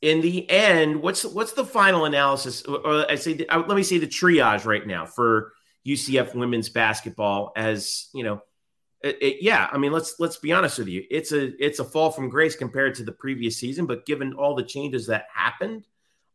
[0.00, 2.62] in the end, what's what's the final analysis?
[2.62, 5.52] Or I say, let me say the triage right now for
[5.86, 7.52] UCF women's basketball.
[7.56, 8.42] As you know,
[9.02, 11.04] it, it, yeah, I mean, let's let's be honest with you.
[11.10, 14.54] It's a it's a fall from grace compared to the previous season, but given all
[14.54, 15.86] the changes that happened,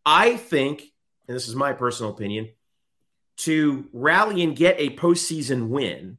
[0.06, 0.84] I think,
[1.28, 2.50] and this is my personal opinion,
[3.38, 6.18] to rally and get a postseason win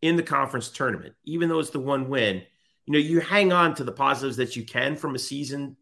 [0.00, 2.42] in the conference tournament, even though it's the one win,
[2.86, 5.76] you know, you hang on to the positives that you can from a season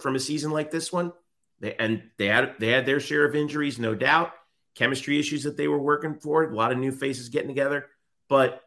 [0.00, 1.12] from a season like this one.
[1.58, 4.32] They, and they had they had their share of injuries, no doubt,
[4.74, 7.86] chemistry issues that they were working for, a lot of new faces getting together.
[8.28, 8.62] But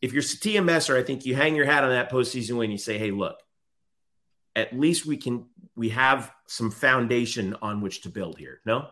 [0.00, 2.70] if you're Sytia Messer, I think you hang your hat on that postseason win.
[2.70, 3.36] You say, "Hey, look,
[4.56, 5.46] at least we can
[5.80, 8.60] we have some foundation on which to build here.
[8.66, 8.88] No.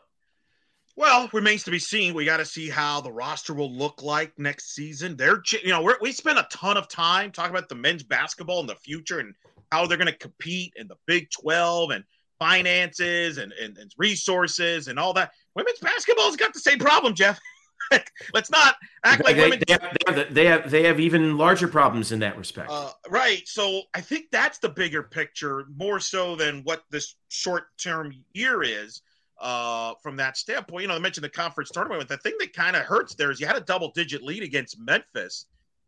[0.97, 2.15] Well, remains to be seen.
[2.15, 5.15] We got to see how the roster will look like next season.
[5.15, 8.67] They're, you know, we spent a ton of time talking about the men's basketball in
[8.67, 9.35] the future and
[9.71, 12.05] how they're going to compete in the Big 12 and
[12.39, 15.33] finances and, and, and resources and all that.
[15.55, 17.39] Women's basketball's got the same problem, Jeff.
[18.35, 19.63] Let's not act like they, women.
[19.67, 22.71] They have, they have, they have even larger problems in that respect.
[22.71, 23.43] Uh, right.
[23.47, 28.63] So I think that's the bigger picture, more so than what this short term year
[28.63, 29.03] is.
[29.41, 32.01] Uh, from that standpoint, you know, I mentioned the conference tournament.
[32.01, 34.43] But the thing that kind of hurts there is you had a double digit lead
[34.43, 35.47] against Memphis.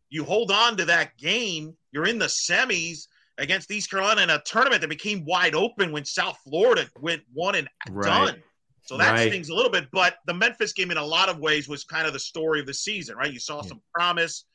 [0.09, 1.77] You hold on to that game.
[1.91, 3.09] You're in the semis
[3.39, 7.57] against East Carolina in a tournament that became wide open when South Florida went one
[7.57, 8.07] and right.
[8.07, 8.43] done.
[8.91, 9.29] So that right.
[9.29, 9.87] stings a little bit.
[9.93, 12.67] But the Memphis game, in a lot of ways, was kind of the story of
[12.67, 13.33] the season, right?
[13.33, 14.47] You saw some promise,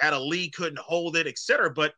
[0.00, 1.70] had a lead, couldn't hold it, etc.
[1.70, 1.92] But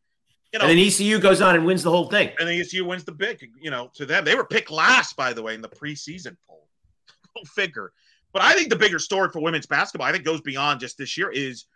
[0.53, 2.33] you know, and then ECU goes on and wins the whole thing.
[2.41, 3.49] And then ECU wins the big.
[3.61, 6.67] You know, to them, they were picked last, by the way, in the preseason poll.
[7.37, 7.93] Go figure.
[8.33, 11.17] But I think the bigger story for women's basketball, I think, goes beyond just this
[11.17, 11.31] year.
[11.31, 11.67] Is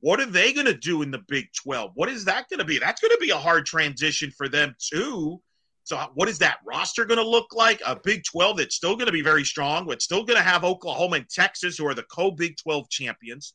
[0.00, 1.92] what are they going to do in the Big 12?
[1.94, 2.80] What is that going to be?
[2.80, 5.40] That's going to be a hard transition for them too
[5.84, 7.80] so, what is that roster going to look like?
[7.84, 10.64] A Big 12 that's still going to be very strong, but still going to have
[10.64, 13.54] Oklahoma and Texas, who are the co Big 12 champions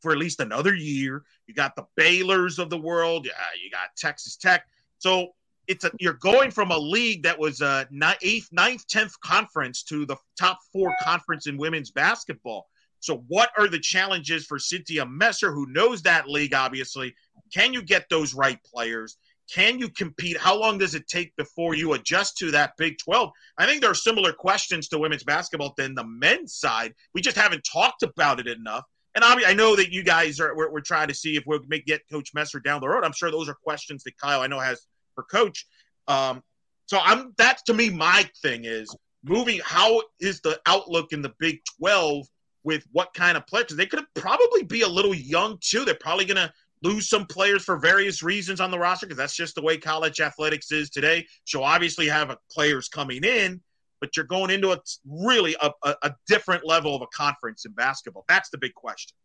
[0.00, 1.22] for at least another year.
[1.46, 3.26] You got the Baylors of the world.
[3.26, 4.66] You got Texas Tech.
[4.98, 5.28] So,
[5.68, 7.86] it's a, you're going from a league that was a
[8.20, 12.66] eighth, ninth, tenth conference to the top four conference in women's basketball.
[13.00, 16.52] So, what are the challenges for Cynthia Messer, who knows that league?
[16.52, 17.14] Obviously,
[17.52, 19.16] can you get those right players?
[19.50, 20.36] Can you compete?
[20.36, 23.30] How long does it take before you adjust to that Big 12?
[23.58, 26.94] I think there are similar questions to women's basketball than the men's side.
[27.14, 28.84] We just haven't talked about it enough.
[29.14, 31.44] And I, mean, I know that you guys are we're, we're trying to see if
[31.46, 33.04] we'll make, get Coach Messer down the road.
[33.04, 35.66] I'm sure those are questions that Kyle I know has for Coach.
[36.08, 36.42] Um,
[36.86, 39.60] so I'm that's to me my thing is moving.
[39.64, 42.26] How is the outlook in the Big 12
[42.64, 43.68] with what kind of players?
[43.68, 45.84] They could probably be a little young too.
[45.84, 49.36] They're probably going to lose some players for various reasons on the roster because that's
[49.36, 51.26] just the way college athletics is today.
[51.44, 53.60] So obviously have players coming in,
[54.00, 55.70] but you're going into a really a,
[56.02, 58.24] a, different level of a conference in basketball.
[58.28, 59.16] That's the big question.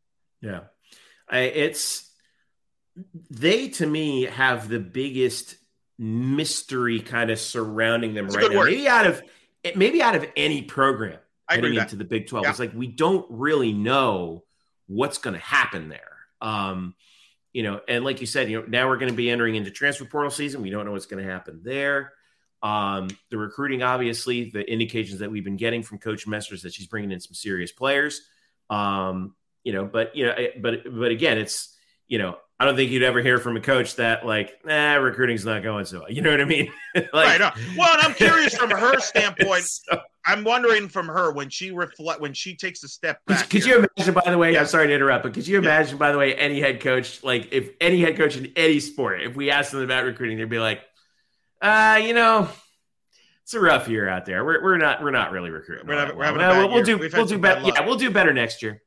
[0.41, 0.62] Yeah,
[1.30, 2.12] I, it's
[3.30, 5.56] they to me have the biggest
[5.98, 8.58] mystery kind of surrounding them that's right now.
[8.60, 8.72] Word.
[8.72, 9.24] Maybe out of
[9.76, 11.17] maybe out of any program
[11.50, 12.52] I heading into the Big Twelve, yeah.
[12.52, 14.43] it's like we don't really know
[14.88, 16.02] what's going to happen there.
[16.39, 16.96] Um,
[17.58, 19.72] you know, and like you said, you know, now we're going to be entering into
[19.72, 20.62] transfer portal season.
[20.62, 22.13] We don't know what's going to happen there.
[22.62, 26.86] Um, the recruiting, obviously, the indications that we've been getting from Coach Messer's that she's
[26.86, 28.22] bringing in some serious players.
[28.70, 31.76] Um, you know, but you know, but but again, it's
[32.08, 35.43] you know, I don't think you'd ever hear from a coach that like, nah, recruiting's
[35.43, 36.12] not going so well.
[36.12, 36.72] You know what I mean?
[36.96, 37.39] like, right.
[37.39, 37.50] No.
[37.76, 39.63] Well, and I'm curious from her standpoint.
[39.63, 43.50] so, I'm wondering from her when she reflect when she takes a step back.
[43.50, 44.13] Could, you imagine?
[44.13, 44.60] By the way, yeah.
[44.60, 45.96] I'm sorry to interrupt, but could you imagine?
[45.96, 46.00] Yeah.
[46.00, 49.38] By the way, any head coach, like if any head coach in any sport, if
[49.38, 50.82] we asked them about recruiting, they'd be like,
[51.62, 52.50] uh, you know,
[53.44, 54.44] it's a rough year out there.
[54.44, 55.88] We're, we're not we're not really recruiting.
[55.88, 57.62] We're, not, we're having no, we'll, we'll do we'll do better.
[57.62, 58.84] Yeah, we'll do better next year.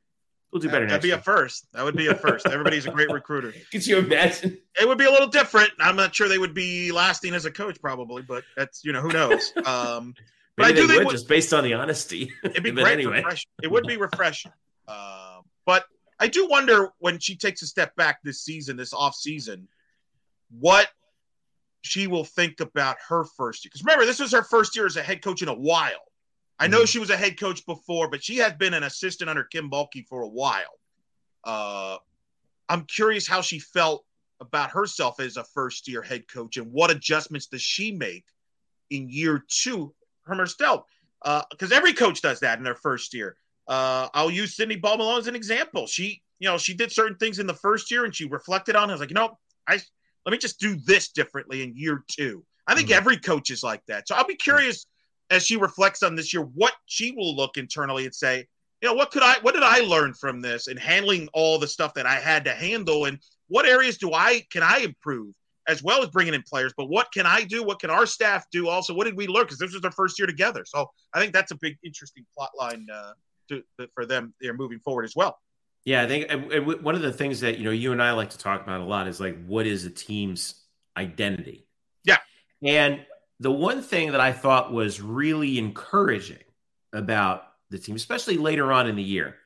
[0.53, 0.85] We'll do better.
[0.85, 1.15] Next year.
[1.15, 1.35] That'd be year.
[1.35, 1.65] a first.
[1.73, 2.45] That would be a first.
[2.45, 3.53] Everybody's a great recruiter.
[3.71, 4.59] Could you imagine?
[4.79, 5.71] It would be a little different.
[5.79, 9.01] I'm not sure they would be lasting as a coach, probably, but that's you know
[9.01, 9.51] who knows.
[9.65, 10.13] Um,
[10.61, 12.31] but I do think would, just based on the honesty.
[12.43, 12.93] It'd be great.
[12.93, 13.23] Anyway.
[13.61, 14.51] It would be refreshing.
[14.87, 15.85] Uh, but
[16.19, 19.69] I do wonder when she takes a step back this season, this off season,
[20.59, 20.89] what
[21.81, 23.69] she will think about her first year.
[23.71, 26.03] Because remember, this was her first year as a head coach in a while.
[26.59, 26.85] I know mm-hmm.
[26.85, 30.05] she was a head coach before, but she has been an assistant under Kim Mulkey
[30.07, 30.79] for a while.
[31.43, 31.97] Uh,
[32.67, 34.03] I'm curious how she felt
[34.39, 38.25] about herself as a first year head coach and what adjustments does she make
[38.89, 39.93] in year two
[40.31, 40.85] from herself.
[41.21, 43.35] Because uh, every coach does that in their first year.
[43.67, 45.85] Uh, I'll use Cindy Ball Malone as an example.
[45.85, 48.89] She, you know, she did certain things in the first year and she reflected on.
[48.89, 48.93] It.
[48.93, 49.79] I was like, you know, I
[50.25, 52.45] let me just do this differently in year two.
[52.65, 52.97] I think mm-hmm.
[52.97, 54.07] every coach is like that.
[54.07, 54.85] So I'll be curious
[55.29, 58.47] as she reflects on this year what she will look internally and say,
[58.81, 61.67] you know, what could I, what did I learn from this and handling all the
[61.67, 65.33] stuff that I had to handle, and what areas do I can I improve?
[65.67, 66.73] As well as bringing in players.
[66.75, 67.63] But what can I do?
[67.63, 68.67] What can our staff do?
[68.67, 69.43] Also, what did we learn?
[69.43, 70.63] Because this was their first year together.
[70.65, 73.13] So I think that's a big, interesting plot line uh,
[73.49, 74.33] to, for them.
[74.41, 75.37] They're moving forward as well.
[75.83, 78.37] Yeah, I think one of the things that you know you and I like to
[78.37, 80.53] talk about a lot is like what is a team's
[80.95, 81.65] identity.
[82.03, 82.17] Yeah,
[82.61, 83.03] and
[83.39, 86.43] the one thing that I thought was really encouraging
[86.93, 89.37] about the team, especially later on in the year,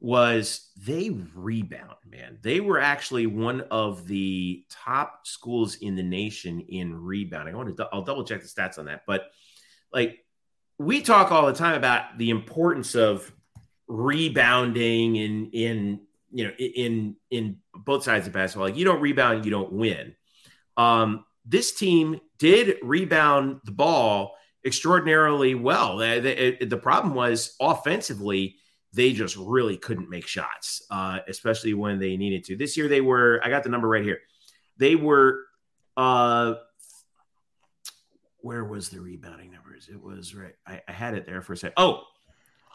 [0.00, 2.38] was they rebound, man.
[2.42, 7.54] They were actually one of the top schools in the nation in rebounding.
[7.54, 9.30] I want to I'll double check the stats on that, but
[9.92, 10.24] like
[10.78, 13.30] we talk all the time about the importance of
[13.86, 16.00] rebounding in in
[16.32, 18.68] you know in in both sides of basketball.
[18.68, 20.14] Like you don't rebound, you don't win.
[20.78, 25.98] Um, this team did rebound the ball extraordinarily well.
[25.98, 28.56] The, the, the problem was offensively
[28.92, 32.56] they just really couldn't make shots, uh, especially when they needed to.
[32.56, 34.18] This year they were, I got the number right here.
[34.78, 35.44] They were,
[35.96, 36.54] uh,
[38.38, 39.88] where was the rebounding numbers?
[39.92, 40.54] It was right.
[40.66, 41.74] I, I had it there for a second.
[41.76, 42.02] Oh,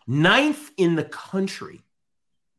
[0.08, 1.84] ninth in the country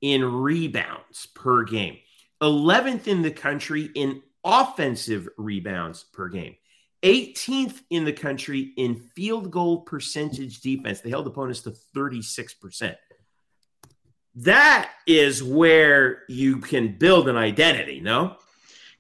[0.01, 1.99] in rebounds per game,
[2.43, 6.57] 11th in the country in offensive rebounds per game.
[7.03, 11.01] 18th in the country in field goal percentage defense.
[11.01, 12.97] They held opponents to 36%
[14.37, 18.37] that is where you can build an identity, no?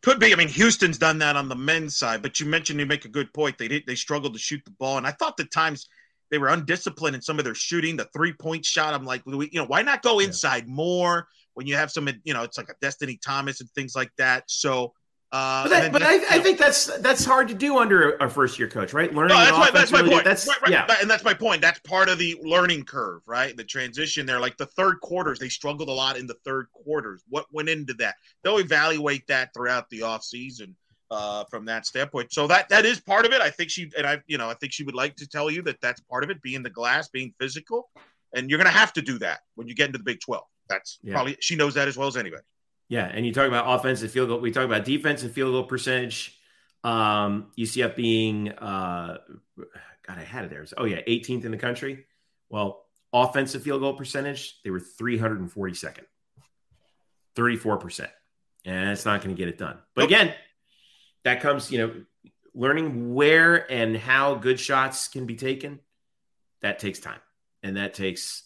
[0.02, 0.32] Could be.
[0.32, 3.08] I mean, Houston's done that on the men's side, but you mentioned you make a
[3.08, 3.58] good point.
[3.58, 5.88] They did, they struggled to shoot the ball, and I thought the times
[6.30, 7.96] they were undisciplined in some of their shooting.
[7.96, 10.72] The three point shot, I'm like, you know, why not go inside yeah.
[10.72, 14.10] more when you have some, you know, it's like a Destiny Thomas and things like
[14.18, 14.44] that.
[14.46, 14.92] So
[15.36, 18.58] uh, but, that, but I, I, think that's that's hard to do under a first
[18.58, 19.12] year coach, right?
[19.14, 19.36] Learning.
[19.36, 20.24] No, that's, my, that's my point.
[20.24, 20.70] That's right, right.
[20.70, 21.60] yeah, and that's my point.
[21.60, 23.56] That's part of the learning curve, right?
[23.56, 27.22] The transition there, like the third quarters, they struggled a lot in the third quarters.
[27.28, 28.14] What went into that?
[28.42, 30.74] They'll evaluate that throughout the off season
[31.10, 32.32] uh, from that standpoint.
[32.32, 33.42] So that that is part of it.
[33.42, 35.60] I think she and I, you know, I think she would like to tell you
[35.62, 37.90] that that's part of it, being the glass, being physical,
[38.34, 40.46] and you're going to have to do that when you get into the Big Twelve.
[40.68, 41.12] That's yeah.
[41.12, 42.42] probably she knows that as well as anybody.
[42.88, 44.38] Yeah, and you talk about offensive field goal.
[44.38, 46.38] We talk about defensive field goal percentage.
[46.84, 49.18] Um, UCF being, uh,
[50.06, 50.64] God, I had it there.
[50.76, 52.06] Oh, yeah, 18th in the country.
[52.48, 56.04] Well, offensive field goal percentage, they were 342nd,
[57.34, 58.08] 34%.
[58.64, 59.78] And it's not going to get it done.
[59.94, 60.32] But again,
[61.24, 61.92] that comes, you know,
[62.54, 65.80] learning where and how good shots can be taken.
[66.62, 67.20] That takes time.
[67.62, 68.44] And that takes,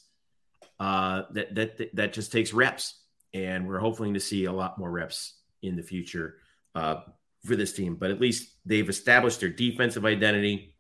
[0.78, 2.99] uh, that, that, that just takes reps.
[3.32, 6.36] And we're hoping to see a lot more reps in the future
[6.74, 7.02] uh,
[7.44, 7.96] for this team.
[7.96, 10.74] But at least they've established their defensive identity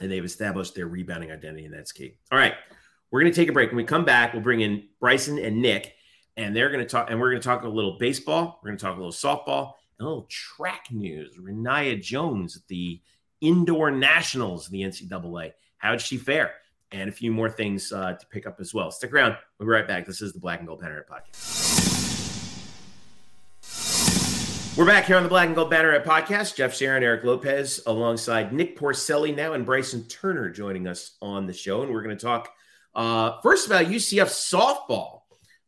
[0.00, 2.14] and they've established their rebounding identity, and that's key.
[2.30, 2.54] All right,
[3.10, 3.70] we're going to take a break.
[3.70, 5.94] When we come back, we'll bring in Bryson and Nick,
[6.36, 8.60] and they're going to talk, and we're going to talk a little baseball.
[8.62, 11.36] We're going to talk a little softball, and a little track news.
[11.36, 13.00] Rayniah Jones at the
[13.40, 15.52] indoor nationals of the NCAA.
[15.76, 16.52] How did she fare?
[16.90, 18.90] And a few more things uh, to pick up as well.
[18.90, 19.36] Stick around.
[19.58, 20.06] We'll be right back.
[20.06, 21.61] This is the Black and Gold Banner Podcast.
[24.74, 26.56] We're back here on the Black and Gold Banneret podcast.
[26.56, 31.52] Jeff Sharon, Eric Lopez, alongside Nick Porcelli now, and Bryson Turner joining us on the
[31.52, 31.82] show.
[31.82, 32.48] And we're going to talk
[32.94, 35.20] uh, first about UCF softball.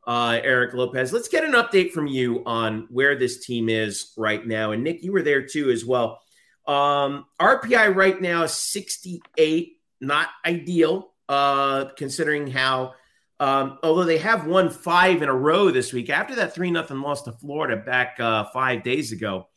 [0.06, 4.46] Uh, Eric Lopez, let's get an update from you on where this team is right
[4.46, 4.72] now.
[4.72, 6.22] And Nick, you were there too as well.
[6.66, 12.94] Um, RPI right now is 68, not ideal uh, considering how
[13.40, 17.00] um, although they have won five in a row this week after that 3 nothing
[17.00, 19.48] loss to Florida back uh, five days ago.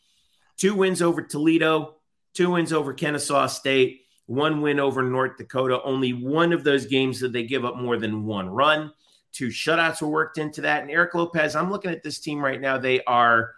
[0.57, 1.97] Two wins over Toledo,
[2.33, 5.81] two wins over Kennesaw State, one win over North Dakota.
[5.83, 8.91] Only one of those games did they give up more than one run.
[9.31, 10.81] Two shutouts were worked into that.
[10.81, 12.79] And Eric Lopez, I'm looking at this team right now.
[12.79, 13.53] They are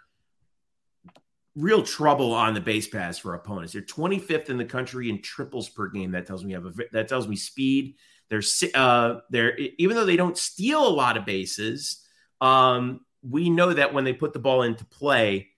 [1.56, 3.72] real trouble on the base pass for opponents.
[3.72, 6.10] They're 25th in the country in triples per game.
[6.12, 7.94] That tells me have a that tells me speed
[8.30, 8.42] they're
[8.74, 12.06] uh, they're even though they don't steal a lot of bases,
[12.40, 15.48] um, we know that when they put the ball into play,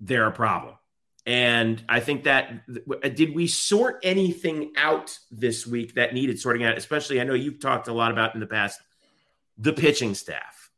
[0.00, 0.74] they're a problem.
[1.26, 2.62] And I think that
[3.14, 6.78] did we sort anything out this week that needed sorting out?
[6.78, 8.80] Especially, I know you've talked a lot about in the past
[9.58, 10.70] the pitching staff.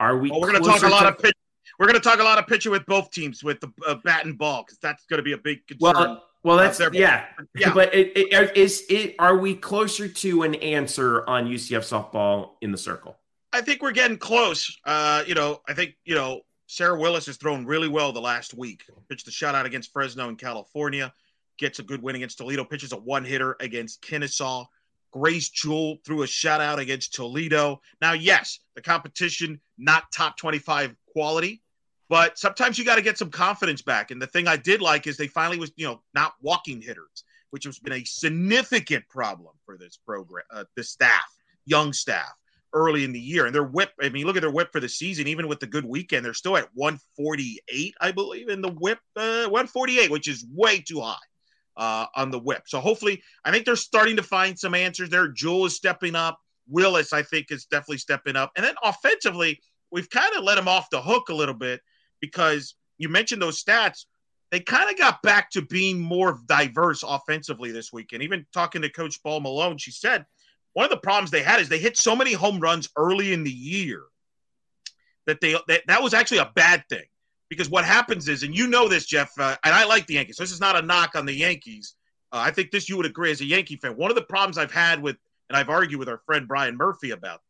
[0.00, 0.30] Are we?
[0.30, 1.34] Well, we're going to talk a lot to- of pitch.
[1.78, 4.24] We're going to talk a lot of pitching with both teams with the uh, bat
[4.24, 5.94] and ball because that's going to be a big concern.
[5.94, 7.74] Well, well, that's yeah, yeah.
[7.74, 12.70] But it, it, is it are we closer to an answer on UCF softball in
[12.70, 13.16] the circle?
[13.52, 14.78] I think we're getting close.
[14.84, 18.54] Uh, you know, I think you know Sarah Willis has thrown really well the last
[18.54, 18.84] week.
[19.08, 21.12] Pitched a shutout against Fresno in California.
[21.58, 22.64] Gets a good win against Toledo.
[22.64, 24.64] Pitches a one hitter against Kennesaw.
[25.12, 27.80] Grace Jewell threw a shutout against Toledo.
[28.00, 31.62] Now, yes, the competition not top twenty-five quality,
[32.08, 34.10] but sometimes you got to get some confidence back.
[34.10, 37.24] And the thing I did like is they finally was, you know, not walking hitters,
[37.50, 41.26] which has been a significant problem for this program, uh, this staff,
[41.64, 42.32] young staff
[42.72, 43.46] early in the year.
[43.46, 45.66] And their whip, I mean, look at their whip for the season, even with the
[45.66, 50.46] good weekend, they're still at 148, I believe, in the whip, uh, 148, which is
[50.52, 51.16] way too high.
[51.78, 52.62] Uh, on the whip.
[52.64, 55.28] So hopefully, I think they're starting to find some answers there.
[55.28, 56.40] Jewell is stepping up.
[56.70, 58.50] Willis, I think, is definitely stepping up.
[58.56, 61.82] And then offensively, we've kind of let him off the hook a little bit
[62.26, 64.04] because you mentioned those stats.
[64.50, 68.22] They kind of got back to being more diverse offensively this weekend.
[68.22, 70.24] Even talking to Coach Ball Malone, she said
[70.72, 73.44] one of the problems they had is they hit so many home runs early in
[73.44, 74.02] the year
[75.26, 77.04] that they that, that was actually a bad thing.
[77.48, 80.36] Because what happens is, and you know this, Jeff, uh, and I like the Yankees.
[80.36, 81.94] This is not a knock on the Yankees.
[82.32, 83.96] Uh, I think this you would agree as a Yankee fan.
[83.96, 85.16] One of the problems I've had with,
[85.48, 87.40] and I've argued with our friend Brian Murphy about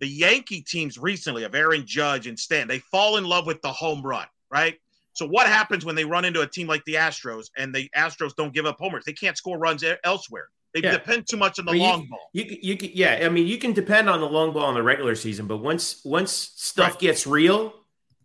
[0.00, 3.72] the Yankee teams recently of Aaron Judge and Stan, they fall in love with the
[3.72, 4.76] home run, right?
[5.12, 8.34] So what happens when they run into a team like the Astros and the Astros
[8.36, 9.04] don't give up homers?
[9.04, 10.48] They can't score runs elsewhere.
[10.74, 10.90] They yeah.
[10.90, 12.30] depend too much on the I mean, long you, ball.
[12.32, 15.14] You, you, yeah, I mean, you can depend on the long ball in the regular
[15.14, 16.98] season, but once once stuff right.
[16.98, 17.72] gets real,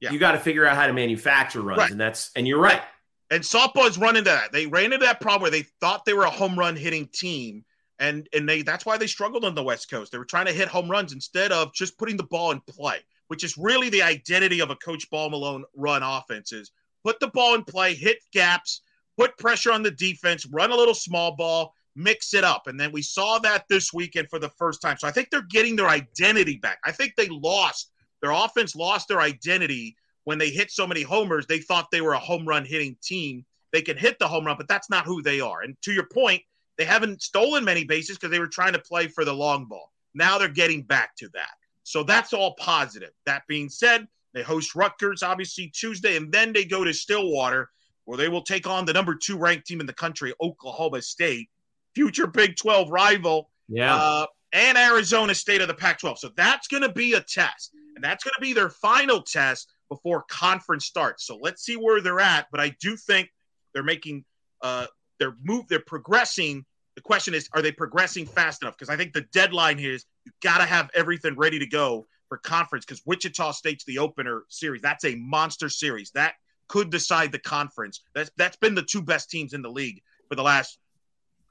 [0.01, 0.11] yeah.
[0.11, 1.91] you got to figure out how to manufacture runs, right.
[1.91, 2.81] and that's and you're right.
[3.29, 4.51] And softball is running that.
[4.51, 7.63] They ran into that problem where they thought they were a home run hitting team,
[7.99, 10.11] and and they that's why they struggled on the West Coast.
[10.11, 12.99] They were trying to hit home runs instead of just putting the ball in play,
[13.27, 16.71] which is really the identity of a Coach Ball Malone run offense is
[17.03, 18.81] put the ball in play, hit gaps,
[19.17, 22.67] put pressure on the defense, run a little small ball, mix it up.
[22.67, 24.97] And then we saw that this weekend for the first time.
[24.97, 26.79] So I think they're getting their identity back.
[26.85, 27.91] I think they lost
[28.21, 29.95] their offense lost their identity
[30.25, 31.45] when they hit so many homers.
[31.47, 33.45] They thought they were a home run hitting team.
[33.71, 35.61] They can hit the home run, but that's not who they are.
[35.61, 36.41] And to your point,
[36.79, 39.91] they haven't stolen many bases because they were trying to play for the long ball.
[40.15, 41.51] Now they're getting back to that.
[41.83, 43.11] So that's all positive.
[43.25, 47.69] That being said, they host Rutgers obviously Tuesday, and then they go to Stillwater,
[48.05, 51.49] where they will take on the number two ranked team in the country, Oklahoma State,
[51.93, 53.49] future Big 12 rival.
[53.67, 53.95] Yeah.
[53.95, 56.17] Uh, and Arizona State of the Pac 12.
[56.17, 57.71] So that's going to be a test.
[57.95, 61.27] And that's going to be their final test before conference starts.
[61.27, 62.47] So let's see where they're at.
[62.51, 63.29] But I do think
[63.73, 64.23] they're making
[64.61, 64.87] uh,
[65.19, 66.65] they're move they're progressing.
[66.95, 68.77] The question is, are they progressing fast enough?
[68.77, 72.37] Because I think the deadline is you got to have everything ready to go for
[72.37, 72.85] conference.
[72.85, 74.81] Because Wichita State's the opener series.
[74.81, 76.33] That's a monster series that
[76.67, 78.01] could decide the conference.
[78.15, 80.79] That's that's been the two best teams in the league for the last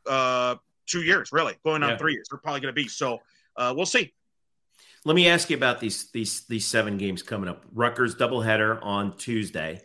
[0.09, 0.57] uh,
[0.87, 1.99] two years, really going on yeah.
[1.99, 2.29] three years.
[2.31, 3.19] They're probably going to be so.
[3.57, 4.12] Uh, we'll see.
[5.05, 7.64] Let me ask you about these these these seven games coming up.
[7.73, 9.81] Rutgers doubleheader on Tuesday,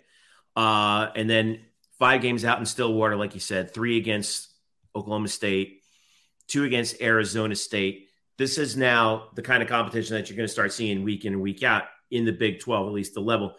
[0.55, 1.59] uh, and then
[2.03, 4.53] five games out in Stillwater, like you said, three against
[4.93, 5.83] Oklahoma State,
[6.49, 8.09] two against Arizona State.
[8.37, 11.31] This is now the kind of competition that you're going to start seeing week in
[11.31, 13.55] and week out in the Big 12, at least the level.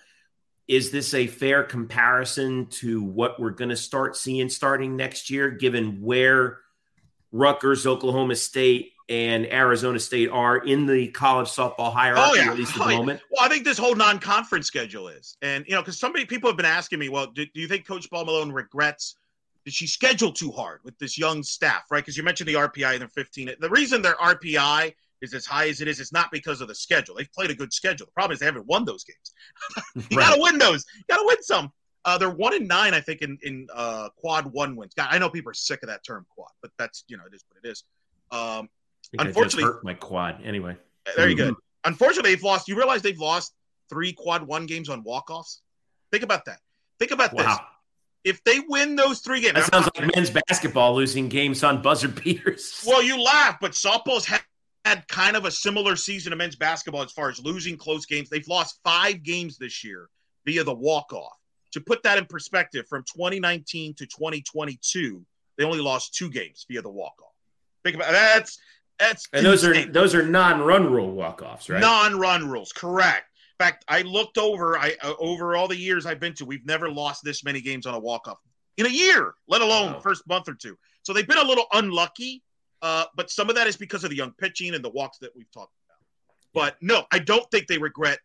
[0.68, 5.48] Is this a fair comparison to what we're going to start seeing starting next year,
[5.48, 6.58] given where
[7.32, 12.50] Rutgers, Oklahoma State, and Arizona State are in the college softball hierarchy, oh, yeah.
[12.50, 13.20] at least at oh, the moment?
[13.30, 16.48] Well, I think this whole non-conference schedule is, and you know, because so many people
[16.48, 19.16] have been asking me, well, do, do you think Coach Ball Malone regrets?
[19.64, 22.00] Did she schedule too hard with this young staff, right?
[22.00, 23.54] Because you mentioned the RPI, they're 15.
[23.60, 26.74] The reason their RPI is as high as it is, it's not because of the
[26.74, 27.14] schedule.
[27.14, 28.06] They've played a good schedule.
[28.06, 29.32] The problem is they haven't won those games.
[30.10, 30.28] you right.
[30.28, 30.84] got to win those.
[30.96, 31.72] You got to win some.
[32.04, 34.92] Uh, they're one in nine, I think, in in uh, quad one wins.
[34.94, 37.34] God, I know people are sick of that term quad, but that's you know it
[37.34, 37.84] is what it is.
[38.30, 38.68] Um,
[39.18, 40.76] unfortunately, hurt my quad anyway.
[41.16, 41.44] There you go.
[41.50, 41.58] Mm-hmm.
[41.84, 42.68] Unfortunately, they've lost.
[42.68, 43.52] You realize they've lost
[43.88, 45.62] three quad one games on walk offs.
[46.10, 46.60] Think about that.
[46.98, 47.42] Think about wow.
[47.44, 47.58] this.
[48.24, 52.08] If they win those three games, that sounds like men's basketball losing games on buzzer
[52.08, 52.82] beaters.
[52.86, 54.40] Well, you laugh, but softball's had,
[54.84, 58.30] had kind of a similar season of men's basketball as far as losing close games.
[58.30, 60.08] They've lost five games this year
[60.46, 61.36] via the walk off.
[61.72, 65.22] To put that in perspective, from 2019 to 2022,
[65.58, 67.34] they only lost two games via the walk off.
[67.82, 68.58] Think about that's
[68.98, 69.88] that's and those insane.
[69.88, 71.80] are those are non-run rule walk-offs, right?
[71.80, 73.30] Non-run rules, correct.
[73.58, 76.66] In fact, I looked over I uh, over all the years I've been to, we've
[76.66, 78.38] never lost this many games on a walk-off
[78.76, 80.00] in a year, let alone wow.
[80.00, 80.76] first month or two.
[81.02, 82.42] So they've been a little unlucky,
[82.82, 85.34] uh, but some of that is because of the young pitching and the walks that
[85.36, 85.98] we've talked about.
[86.52, 88.18] But no, I don't think they regret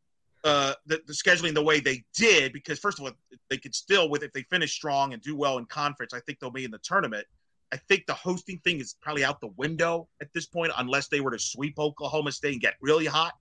[0.43, 3.11] uh, the, the, scheduling the way they did because first of all,
[3.49, 6.39] they could still with if they finish strong and do well in conference, I think
[6.39, 7.26] they'll be in the tournament.
[7.72, 11.22] I think the hosting thing is probably out the window at this point, unless they
[11.22, 13.34] were to sweep Oklahoma State and get really hot.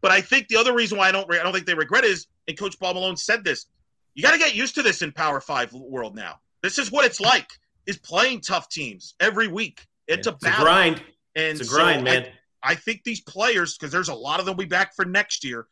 [0.00, 2.26] But I think the other reason why I don't I don't think they regret is,
[2.46, 3.66] and Coach Ball Malone said this,
[4.14, 6.36] you got to get used to this in Power Five world now.
[6.62, 7.48] This is what it's like:
[7.86, 9.84] is playing tough teams every week.
[10.06, 11.02] It's, yeah, a, it's a grind.
[11.34, 12.26] And it's a grind, so man.
[12.62, 15.04] I, I think these players, because there's a lot of them will be back for
[15.04, 15.66] next year.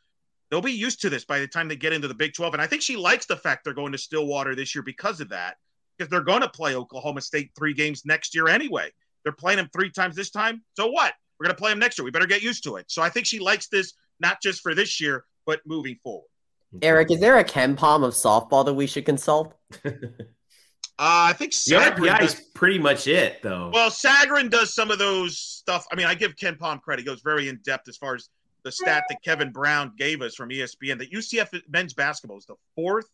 [0.51, 2.55] They'll be used to this by the time they get into the Big 12.
[2.55, 5.31] And I think she likes the fact they're going to Stillwater this year because of
[5.31, 5.57] that
[5.97, 8.91] because they're going to play Oklahoma State three games next year anyway.
[9.23, 10.63] They're playing them three times this time.
[10.75, 11.15] So what?
[11.39, 12.05] We're going to play them next year.
[12.05, 12.87] We better get used to it.
[12.89, 16.29] So I think she likes this not just for this year, but moving forward.
[16.83, 19.55] Eric, is there a KenPom of softball that we should consult?
[19.85, 19.91] uh,
[20.99, 23.71] I think Sagarin is pretty much it, though.
[23.73, 25.87] Well, Sagarin does some of those stuff.
[25.93, 27.03] I mean, I give KenPom credit.
[27.03, 28.29] He goes very in depth as far as
[28.65, 32.57] the stat that Kevin Brown gave us from ESPN that UCF men's basketball is the
[32.75, 33.07] fourth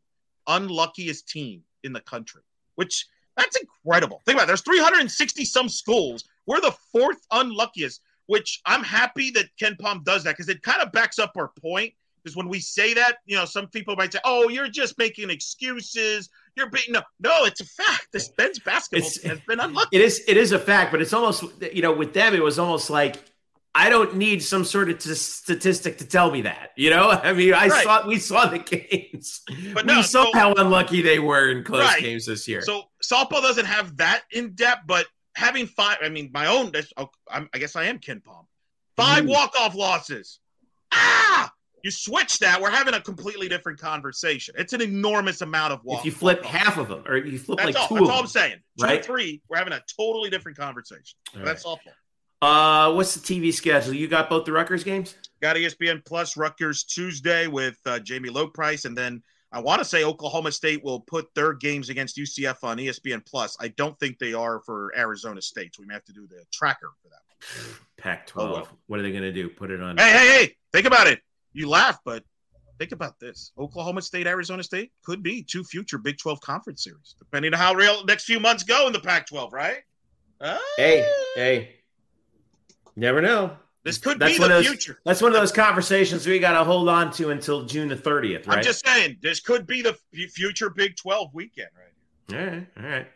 [0.46, 2.42] unluckiest team in the country
[2.80, 3.06] which
[3.36, 4.22] that's incredible.
[4.24, 4.46] Think about it.
[4.46, 6.24] There's 360 some schools.
[6.46, 10.90] We're the fourth unluckiest, which I'm happy that KenPom does that because it kind of
[10.90, 11.92] backs up our point.
[12.22, 15.28] Because when we say that, you know, some people might say, "Oh, you're just making
[15.28, 16.30] excuses.
[16.56, 17.44] You're being no, no.
[17.44, 18.08] It's a fact.
[18.12, 19.96] This men's basketball it's, has been unlucky.
[19.96, 20.22] It is.
[20.26, 23.29] It is a fact, but it's almost, you know, with them, it was almost like
[23.74, 26.70] I don't need some sort of t- statistic to tell me that.
[26.76, 27.84] You know, I mean, I right.
[27.84, 28.58] saw we saw the
[28.90, 29.42] games.
[29.72, 32.00] But we saw so, how unlucky they were in close right.
[32.00, 32.62] games this year.
[32.62, 35.06] So softball doesn't have that in depth, but
[35.36, 35.98] having five.
[36.02, 36.72] I mean, my own.
[36.96, 38.46] Oh, I guess I am KenPom.
[38.96, 40.40] Five walk off losses.
[40.92, 41.52] Ah,
[41.84, 42.60] you switch that.
[42.60, 44.54] We're having a completely different conversation.
[44.58, 46.00] It's an enormous amount of walk.
[46.00, 47.94] If you flip half of them, or you flip that's like all, two.
[47.94, 48.56] That's all I'm saying.
[48.78, 49.04] Two right?
[49.04, 49.40] three.
[49.48, 51.18] We're having a totally different conversation.
[51.34, 51.78] that's right.
[51.78, 51.92] softball.
[52.42, 53.92] Uh, what's the TV schedule?
[53.92, 55.14] You got both the Rutgers games?
[55.42, 59.22] Got ESPN Plus Rutgers Tuesday with uh, Jamie Loprice, and then
[59.52, 63.56] I want to say Oklahoma State will put their games against UCF on ESPN Plus.
[63.60, 66.44] I don't think they are for Arizona State, so we may have to do the
[66.52, 67.20] tracker for that.
[67.98, 68.32] Pac-12.
[68.36, 68.68] Oh, well.
[68.86, 69.48] What are they going to do?
[69.48, 69.98] Put it on?
[69.98, 70.56] Hey, hey, hey!
[70.72, 71.20] Think about it.
[71.52, 72.22] You laugh, but
[72.78, 77.16] think about this: Oklahoma State, Arizona State could be two future Big 12 conference series,
[77.18, 79.78] depending on how real next few months go in the Pac-12, right?
[80.76, 81.79] Hey, hey,
[82.96, 83.56] Never know.
[83.82, 84.98] This could that's be the those, future.
[85.04, 88.46] That's one of those conversations we got to hold on to until June the 30th,
[88.46, 88.58] right?
[88.58, 92.38] I'm just saying, this could be the future Big 12 weekend, right?
[92.38, 93.06] All right, all right.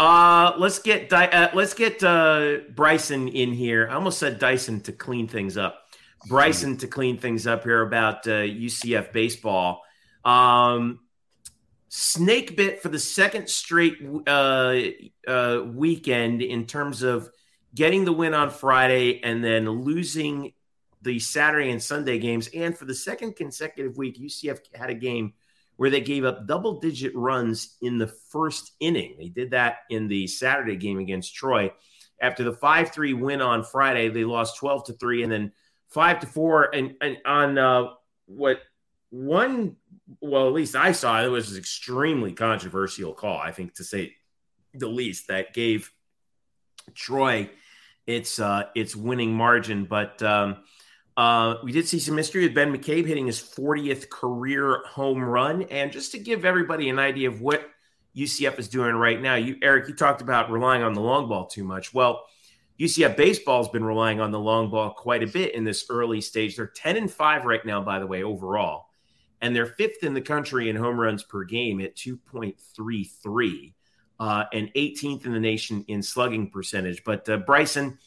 [0.00, 3.86] Uh, let's get uh, let's get uh, Bryson in here.
[3.90, 5.84] I almost said Dyson to clean things up.
[6.26, 9.82] Bryson to clean things up here about uh, UCF baseball.
[10.24, 11.00] Um,
[11.88, 14.76] snake bit for the second straight uh,
[15.28, 17.30] uh, weekend in terms of
[17.74, 20.52] getting the win on Friday and then losing
[21.02, 22.48] the Saturday and Sunday games.
[22.54, 25.34] And for the second consecutive week, UCF had a game
[25.76, 29.16] where they gave up double digit runs in the first inning.
[29.18, 31.72] They did that in the Saturday game against Troy.
[32.20, 35.52] After the 5 3 win on Friday, they lost 12 to 3 and then
[35.88, 36.74] 5 to 4.
[36.74, 37.86] And, and on uh,
[38.26, 38.60] what
[39.08, 39.76] one,
[40.20, 44.14] well, at least I saw, it was an extremely controversial call, I think, to say
[44.74, 45.90] the least, that gave
[46.94, 47.48] Troy
[48.10, 49.84] its uh, its winning margin.
[49.84, 50.56] But um,
[51.16, 55.62] uh, we did see some mystery with Ben McCabe hitting his 40th career home run.
[55.64, 57.68] And just to give everybody an idea of what
[58.16, 61.46] UCF is doing right now, you Eric, you talked about relying on the long ball
[61.46, 61.94] too much.
[61.94, 62.24] Well,
[62.80, 66.20] UCF baseball has been relying on the long ball quite a bit in this early
[66.20, 66.56] stage.
[66.56, 68.86] They're 10 and 5 right now, by the way, overall.
[69.42, 73.74] And they're fifth in the country in home runs per game at 2.33
[74.20, 77.02] uh, and 18th in the nation in slugging percentage.
[77.04, 77.98] But uh, Bryson,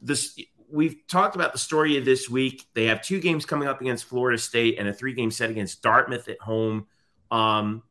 [0.00, 0.36] this
[0.72, 2.66] we've talked about the story of this week.
[2.72, 5.82] They have two games coming up against Florida State and a three game set against
[5.82, 6.86] Dartmouth at home.
[7.30, 7.82] Um,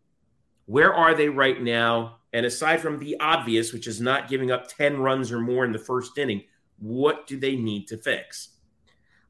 [0.65, 2.17] where are they right now?
[2.33, 5.71] And aside from the obvious, which is not giving up 10 runs or more in
[5.71, 6.43] the first inning,
[6.79, 8.49] what do they need to fix?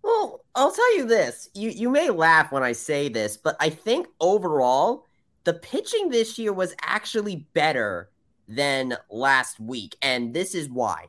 [0.03, 1.49] Well, I'll tell you this.
[1.53, 5.05] You you may laugh when I say this, but I think overall
[5.43, 8.10] the pitching this year was actually better
[8.47, 11.07] than last week, and this is why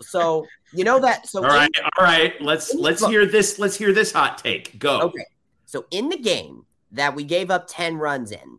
[0.00, 1.28] so you know that.
[1.28, 2.40] So all right, in, all right.
[2.40, 3.58] Let's let's hear this.
[3.58, 4.78] Let's hear this hot take.
[4.78, 5.00] Go.
[5.00, 5.24] Okay.
[5.66, 8.58] So in the game that we gave up ten runs in,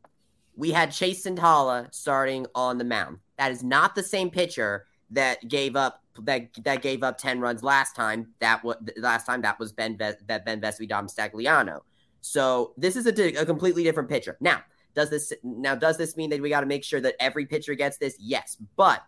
[0.55, 3.19] we had Chase Santala starting on the mound.
[3.37, 7.63] That is not the same pitcher that gave up that that gave up ten runs
[7.63, 8.33] last time.
[8.39, 11.81] That was last time that was Ben that Ben Vespi Dom Stagliano.
[12.21, 14.35] So this is a, a completely different pitcher.
[14.39, 14.63] Now,
[14.95, 17.75] does this now does this mean that we got to make sure that every pitcher
[17.75, 18.15] gets this?
[18.19, 19.03] Yes, but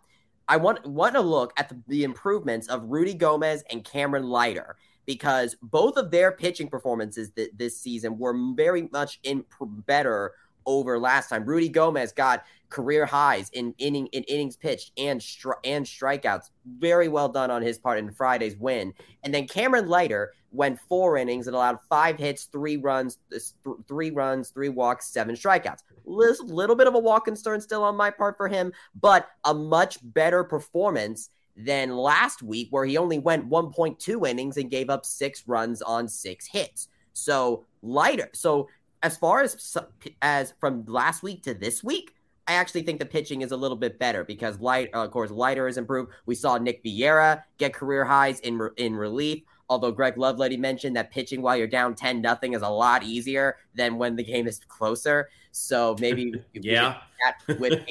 [0.48, 4.76] I want want to look at the, the improvements of Rudy Gomez and Cameron Leiter
[5.06, 9.44] because both of their pitching performances th- this season were very much in
[9.86, 10.32] better
[10.68, 11.44] over last time.
[11.44, 16.50] Rudy Gomez got career highs in inning in innings pitched and stri- and strikeouts.
[16.78, 18.92] Very well done on his part in Friday's win.
[19.24, 23.42] And then Cameron Leiter went four innings and allowed five hits, three runs, th-
[23.88, 25.82] three runs, three walks, seven strikeouts.
[26.04, 29.54] Little, little bit of a walk concern still on my part for him, but a
[29.54, 35.04] much better performance than last week where he only went 1.2 innings and gave up
[35.04, 36.88] six runs on six hits.
[37.14, 38.28] So Leiter.
[38.32, 38.68] So
[39.02, 39.76] as far as
[40.22, 42.14] as from last week to this week,
[42.46, 45.30] I actually think the pitching is a little bit better because light, uh, of course,
[45.30, 46.12] Leiter has improved.
[46.26, 49.42] We saw Nick Vieira get career highs in in relief.
[49.70, 53.56] Although Greg Lovelady mentioned that pitching while you're down ten nothing is a lot easier
[53.74, 55.28] than when the game is closer.
[55.52, 57.00] So maybe yeah,
[57.46, 57.84] that with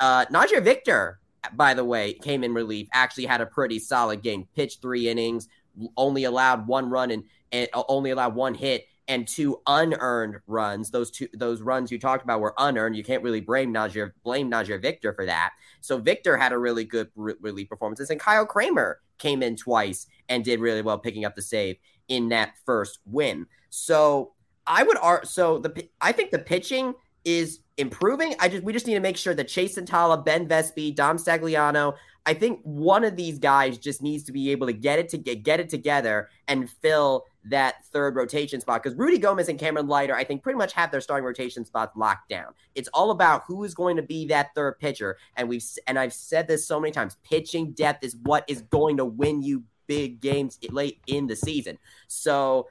[0.00, 1.18] uh, Najee Victor,
[1.54, 2.88] by the way, came in relief.
[2.92, 4.46] Actually had a pretty solid game.
[4.54, 5.48] Pitched three innings,
[5.96, 10.90] only allowed one run and, and only allowed one hit and two unearned runs.
[10.90, 12.96] Those two those runs you talked about were unearned.
[12.96, 15.52] You can't really blame Najee blame Najee Victor for that.
[15.80, 20.06] So Victor had a really good re- relief performances, and Kyle Kramer came in twice
[20.28, 21.76] and did really well, picking up the save
[22.08, 23.46] in that first win.
[23.70, 24.32] So
[24.66, 26.94] I would ar- so the I think the pitching
[27.24, 28.34] is improving.
[28.38, 31.94] I just we just need to make sure that Chase Santala, Ben Vespi, Dom Stagliano.
[32.26, 35.18] I think one of these guys just needs to be able to get it to
[35.18, 39.88] get, get it together and fill that third rotation spot because Rudy Gomez and Cameron
[39.88, 42.54] Leiter, I think, pretty much have their starting rotation spots locked down.
[42.74, 46.14] It's all about who is going to be that third pitcher, and we've and I've
[46.14, 50.20] said this so many times: pitching depth is what is going to win you big
[50.20, 51.78] games late in the season.
[52.08, 52.68] So,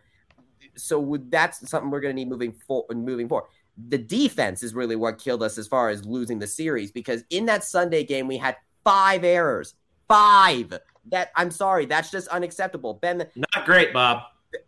[0.75, 2.97] so that's something we're going to need moving forward.
[2.97, 3.49] Moving forward.
[3.89, 7.45] The defense is really what killed us as far as losing the series because in
[7.47, 9.75] that Sunday game we had five errors.
[10.07, 10.79] Five.
[11.07, 12.95] That I'm sorry, that's just unacceptable.
[12.95, 14.23] Ben, not great, Bob.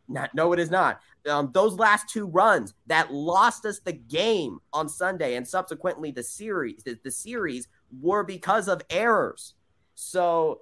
[0.07, 0.99] Not, no, it is not.
[1.29, 6.23] Um, those last two runs that lost us the game on Sunday and subsequently the
[6.23, 7.67] series, the, the series
[8.01, 9.53] were because of errors.
[9.95, 10.61] So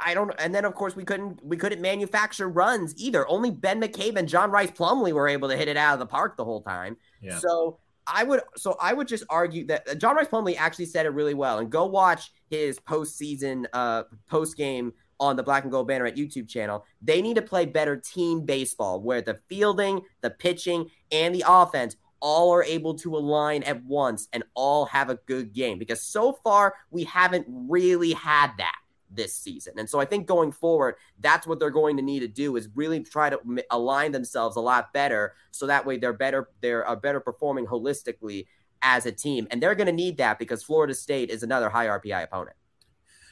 [0.00, 0.32] I don't.
[0.38, 3.26] And then of course we couldn't we couldn't manufacture runs either.
[3.28, 6.06] Only Ben McCabe and John Rhys Plumlee were able to hit it out of the
[6.06, 6.96] park the whole time.
[7.22, 7.38] Yeah.
[7.38, 7.78] So
[8.12, 11.10] I would so I would just argue that uh, John Rhys Plumlee actually said it
[11.10, 11.58] really well.
[11.58, 16.16] And go watch his postseason uh post game on the Black and Gold Banner at
[16.16, 16.84] YouTube channel.
[17.02, 21.96] They need to play better team baseball where the fielding, the pitching, and the offense
[22.20, 26.38] all are able to align at once and all have a good game because so
[26.44, 28.76] far we haven't really had that.
[29.10, 29.74] This season.
[29.78, 32.68] And so I think going forward, that's what they're going to need to do is
[32.74, 33.40] really try to
[33.70, 38.46] align themselves a lot better so that way they're better they're uh, better performing holistically
[38.82, 39.46] as a team.
[39.50, 42.56] And they're going to need that because Florida State is another high RPI opponent.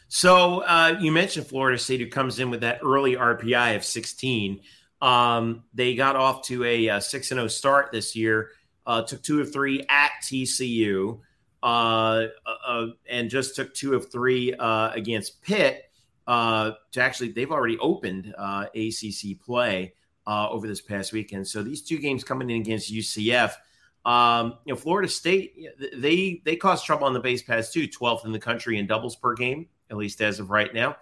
[0.08, 4.60] So uh, you mentioned Florida State, who comes in with that early RPI of 16.
[5.02, 8.50] Um, they got off to a, a 6 0 start this year,
[8.86, 11.20] uh, took two of three at TCU,
[11.62, 15.84] uh, uh, uh, and just took two of three uh, against Pitt.
[16.26, 19.94] Uh, to actually, they've already opened ACC play
[20.26, 21.46] over this past weekend.
[21.46, 23.52] So these two games coming in against UCF.
[24.04, 25.56] Um, you know, Florida State,
[25.96, 29.16] they they caused trouble on the base pass too, 12th in the country in doubles
[29.16, 30.96] per game at least as of right now.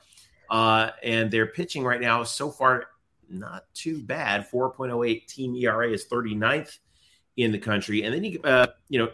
[0.50, 2.86] Uh, and their pitching right now so far
[3.28, 4.46] not too bad.
[4.50, 6.78] 4.08 team ERA is 39th
[7.36, 8.02] in the country.
[8.02, 9.10] And then you, uh, you know,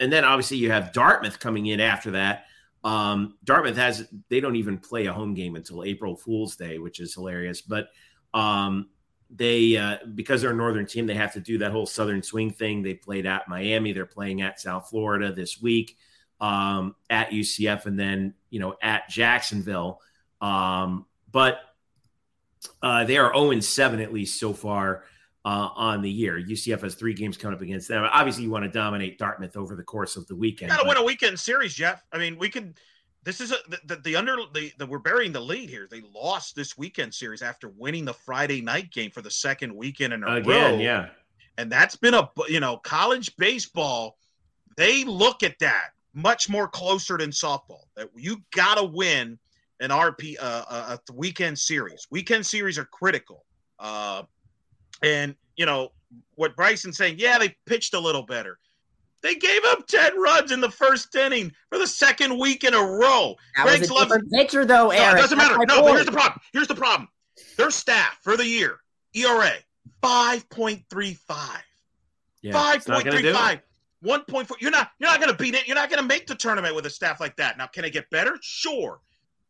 [0.00, 2.44] and then obviously you have Dartmouth coming in after that.
[2.84, 7.00] Um, Dartmouth has they don't even play a home game until April Fool's Day, which
[7.00, 7.60] is hilarious.
[7.60, 7.88] But
[8.32, 8.88] um,
[9.30, 12.50] they uh, because they're a northern team, they have to do that whole southern swing
[12.52, 12.82] thing.
[12.82, 13.92] They played at Miami.
[13.92, 15.96] They're playing at South Florida this week
[16.40, 20.00] um, at UCF and then you know at Jacksonville.
[20.40, 21.60] Um, but
[22.82, 25.04] uh, they are 0 7 at least so far
[25.44, 26.38] uh, on the year.
[26.38, 28.06] UCF has three games coming up against them.
[28.12, 30.70] Obviously, you want to dominate Dartmouth over the course of the weekend.
[30.70, 32.04] Got to win a weekend series, Jeff.
[32.12, 32.74] I mean, we can.
[33.24, 35.86] This is a, the, the under the, the we're burying the lead here.
[35.90, 40.12] They lost this weekend series after winning the Friday night game for the second weekend
[40.12, 40.78] in a Again, row.
[40.78, 41.08] Yeah,
[41.58, 44.16] and that's been a you know college baseball.
[44.76, 47.84] They look at that much more closer than softball.
[47.96, 49.38] That you got to win
[49.80, 52.06] an RP uh, a weekend series.
[52.10, 53.44] Weekend series are critical.
[53.78, 54.22] Uh,
[55.02, 55.92] and you know
[56.34, 57.16] what Bryson's saying?
[57.18, 58.58] Yeah, they pitched a little better.
[59.20, 62.80] They gave up ten runs in the first inning for the second week in a
[62.80, 63.34] row.
[63.56, 64.90] That Greg's was a different pitcher, though.
[64.90, 65.14] Eric.
[65.14, 65.56] No, it doesn't matter.
[65.66, 66.40] No, but here's the problem.
[66.52, 67.08] Here's the problem.
[67.56, 68.78] Their staff for the year
[69.14, 69.52] ERA
[70.00, 71.62] five point three five.
[72.52, 73.60] Five point three five.
[74.00, 74.56] One point four.
[74.60, 74.92] You're not.
[75.00, 75.66] You're not going to beat it.
[75.66, 77.58] You're not going to make the tournament with a staff like that.
[77.58, 78.38] Now, can it get better?
[78.40, 79.00] Sure,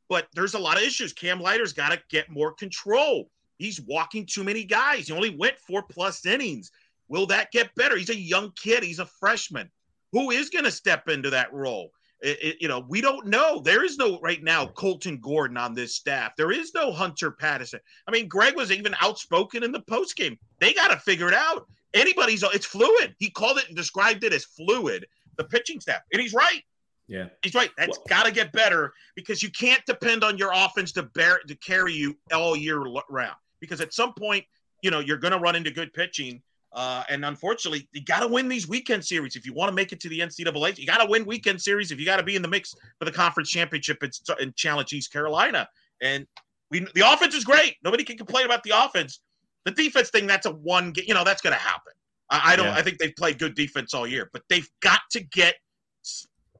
[0.09, 1.12] but there's a lot of issues.
[1.12, 3.30] Cam Leiter's got to get more control.
[3.59, 5.09] He's walking too many guys.
[5.09, 6.70] He only went four plus innings.
[7.09, 7.96] Will that get better?
[7.96, 8.82] He's a young kid.
[8.82, 9.70] He's a freshman.
[10.12, 11.90] Who is going to step into that role?
[12.20, 13.61] It, it, you know, we don't know.
[13.61, 16.32] There is no right now Colton Gordon on this staff.
[16.36, 17.80] There is no Hunter Patterson.
[18.06, 20.36] I mean, Greg was even outspoken in the post game.
[20.59, 23.14] They got to figure it out anybody's it's fluid.
[23.18, 25.06] He called it and described it as fluid,
[25.36, 26.00] the pitching staff.
[26.12, 26.62] And he's right.
[27.06, 27.26] Yeah.
[27.42, 27.70] He's right.
[27.76, 31.40] That's well, got to get better because you can't depend on your offense to bear
[31.46, 33.36] to carry you all year round.
[33.61, 34.44] Because at some point,
[34.82, 36.42] you know, you're going to run into good pitching.
[36.72, 39.92] Uh, and unfortunately, you got to win these weekend series if you want to make
[39.92, 40.78] it to the NCAA.
[40.78, 43.04] You got to win weekend series if you got to be in the mix for
[43.04, 45.68] the conference championship and, and challenge East Carolina.
[46.02, 46.26] And
[46.70, 47.76] we, the offense is great.
[47.82, 49.20] Nobody can complain about the offense.
[49.64, 50.92] The defense thing, that's a one.
[50.96, 51.92] You know, that's going to happen.
[52.30, 52.66] I, I don't.
[52.66, 52.74] Yeah.
[52.74, 55.54] I think they've played good defense all year, but they've got to get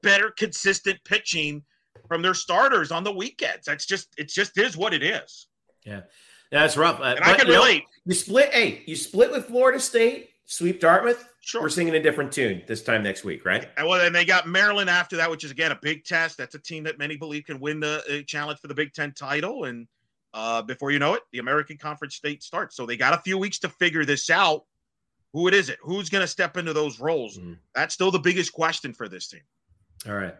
[0.03, 1.62] better, consistent pitching
[2.09, 3.66] from their starters on the weekends.
[3.66, 4.09] That's just.
[4.16, 5.49] It's just is what it is.
[5.84, 6.03] Yeah,
[6.51, 7.01] that's rough.
[7.01, 7.82] Uh, and I can you relate.
[7.82, 8.53] Know, you split.
[8.53, 10.30] Hey, you split with Florida State.
[10.46, 11.28] Sweep Dartmouth.
[11.40, 11.62] Sure.
[11.62, 13.68] We're singing a different tune this time next week, right?
[13.76, 16.38] And well, and they got Maryland after that, which is again a big test.
[16.38, 19.12] That's a team that many believe can win the uh, challenge for the Big Ten
[19.12, 19.86] title, and
[20.34, 22.76] uh, before you know it, the American Conference state starts.
[22.76, 24.64] So they got a few weeks to figure this out.
[25.32, 25.78] Who it is it?
[25.82, 27.38] Who's going to step into those roles?
[27.38, 27.59] Mm.
[27.74, 29.42] That's still the biggest question for this team.
[30.07, 30.34] All right.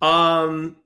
[0.00, 0.76] Um,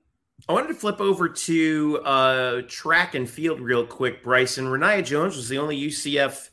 [0.47, 4.23] I wanted to flip over to uh, track and field real quick.
[4.23, 6.49] Bryson Rayniah Jones was the only UCF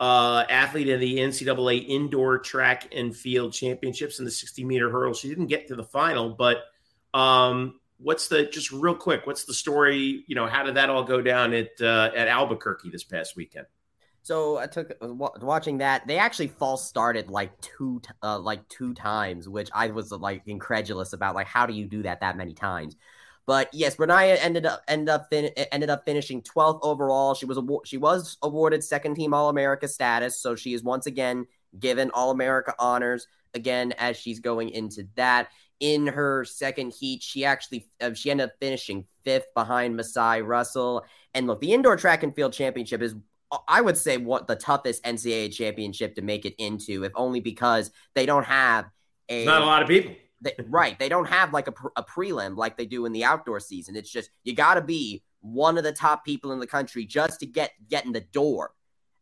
[0.00, 5.14] uh, athlete in the NCAA indoor track and field championships in the 60 meter hurdle.
[5.14, 6.64] She didn't get to the final, but
[7.14, 9.26] um, what's the just real quick?
[9.26, 10.24] What's the story?
[10.26, 13.66] You know, how did that all go down at uh, at Albuquerque this past weekend?
[14.22, 16.06] So I took uh, watching that.
[16.06, 21.12] They actually false started like two uh, like two times, which I was like incredulous
[21.12, 21.36] about.
[21.36, 22.96] Like, how do you do that that many times?
[23.50, 27.34] But yes, Rayniah ended up ended up fin- ended up finishing 12th overall.
[27.34, 31.48] She was she was awarded second team All America status, so she is once again
[31.76, 35.48] given All America honors again as she's going into that
[35.80, 37.24] in her second heat.
[37.24, 41.04] She actually uh, she ended up finishing fifth behind Masai Russell.
[41.34, 43.16] And look, the indoor track and field championship is
[43.66, 47.90] I would say what the toughest NCAA championship to make it into, if only because
[48.14, 48.84] they don't have
[49.28, 50.14] a not a lot of people.
[50.42, 53.60] They, right, they don't have like a, a prelim like they do in the outdoor
[53.60, 53.96] season.
[53.96, 57.40] It's just you got to be one of the top people in the country just
[57.40, 58.72] to get get in the door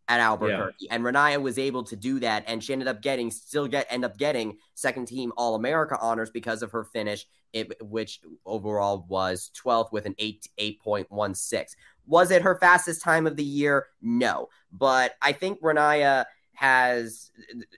[0.09, 0.95] at Albuquerque, yeah.
[0.95, 4.05] and Rayniah was able to do that, and she ended up getting still get end
[4.05, 9.51] up getting second team All America honors because of her finish, it, which overall was
[9.63, 11.77] 12th with an eight eight point one six.
[12.07, 13.89] Was it her fastest time of the year?
[14.01, 16.25] No, but I think Rayniah
[16.59, 17.31] has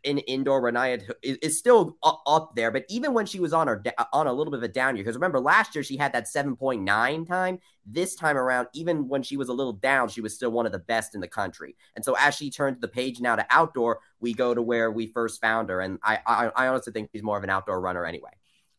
[0.05, 4.27] in indoor Rayniah is, still up there, but even when she was on her on
[4.27, 7.27] a little bit of a down year, because remember last year she had that 7.9
[7.29, 7.59] time.
[7.85, 10.73] This time around, even when she was a little down, she was still one of
[10.73, 11.77] the best in the country.
[11.95, 15.09] And so as she turned the page now to outdoor, we go to where we
[15.09, 18.07] first found her, and I I, I honestly think she's more of an outdoor runner
[18.07, 18.31] anyway.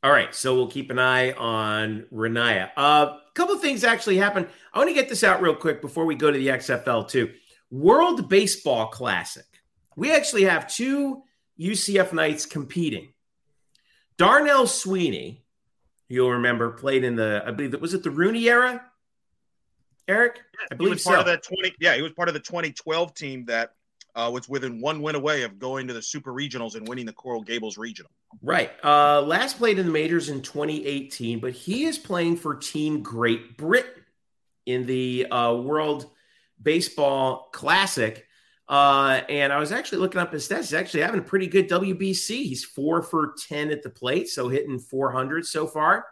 [0.03, 2.71] All right, so we'll keep an eye on Rayniah.
[2.75, 4.47] A uh, couple things actually happened.
[4.73, 7.31] I want to get this out real quick before we go to the XFL too.
[7.69, 9.45] World Baseball Classic
[9.95, 11.23] we actually have two
[11.59, 13.13] UCF Knights competing.
[14.17, 15.43] Darnell Sweeney,
[16.07, 18.85] you'll remember, played in the, I believe that was it the Rooney era.
[20.07, 21.19] Eric, yeah, I believe he was part so.
[21.21, 21.73] of that twenty.
[21.79, 23.75] Yeah, he was part of the 2012 team that
[24.15, 27.13] uh, was within one win away of going to the Super Regionals and winning the
[27.13, 28.11] Coral Gables Regional.
[28.41, 28.71] Right.
[28.83, 33.57] Uh, last played in the majors in 2018, but he is playing for Team Great
[33.57, 34.03] Britain
[34.65, 36.09] in the uh, World
[36.61, 38.25] Baseball Classic.
[38.71, 40.59] Uh, and I was actually looking up his stats.
[40.59, 42.45] He's actually having a pretty good WBC.
[42.45, 46.05] He's four for 10 at the plate, so hitting 400 so far.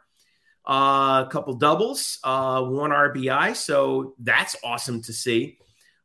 [0.68, 3.56] Uh, a couple doubles, uh, one RBI.
[3.56, 5.58] So that's awesome to see.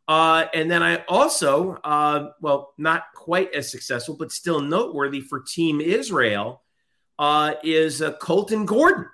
[0.07, 5.41] Uh, and then I also, uh, well, not quite as successful, but still noteworthy for
[5.41, 6.63] Team Israel
[7.19, 9.07] uh, is Colton Gordon,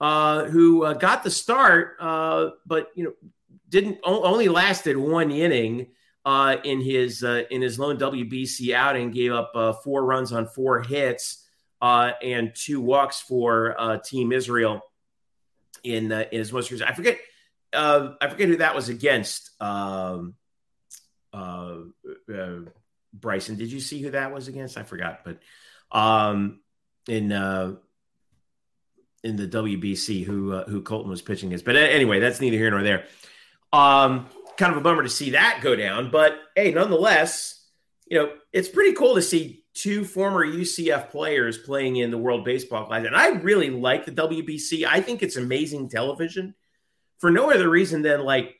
[0.00, 3.12] who got the start, but you know
[3.68, 5.88] didn't only lasted one inning
[6.24, 10.46] uh, in his uh, in his lone WBC outing, gave up uh, four runs on
[10.46, 11.48] four hits
[11.80, 14.82] uh, and two walks for uh, Team Israel
[15.82, 16.88] in uh, in his most recent.
[16.88, 17.18] I forget
[17.74, 19.50] I forget who that was against.
[19.60, 20.34] Um,
[23.14, 24.78] Bryson, did you see who that was against?
[24.78, 25.38] I forgot, but
[25.90, 26.60] um,
[27.08, 27.32] in
[29.24, 31.64] in the WBC, who who Colton was pitching against.
[31.64, 33.06] But anyway, that's neither here nor there.
[33.72, 34.28] Um,
[34.62, 36.08] kind of a bummer to see that go down.
[36.08, 37.66] But hey, nonetheless,
[38.06, 42.44] you know, it's pretty cool to see two former UCF players playing in the World
[42.44, 43.08] Baseball Classic.
[43.08, 44.86] And I really like the WBC.
[44.86, 46.54] I think it's amazing television
[47.18, 48.54] for no other reason than like,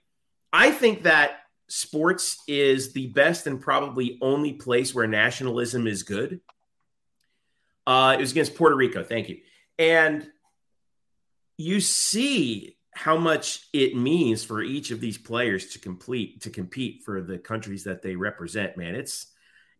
[0.53, 1.39] I think that
[1.69, 6.41] sports is the best and probably only place where nationalism is good.
[7.87, 9.05] Uh, it was against Puerto Rico.
[9.05, 9.39] Thank you.
[9.79, 10.27] And
[11.59, 17.03] you see how much it means for each of these players to complete to compete
[17.03, 18.95] for the countries that they represent man.
[18.95, 19.27] It's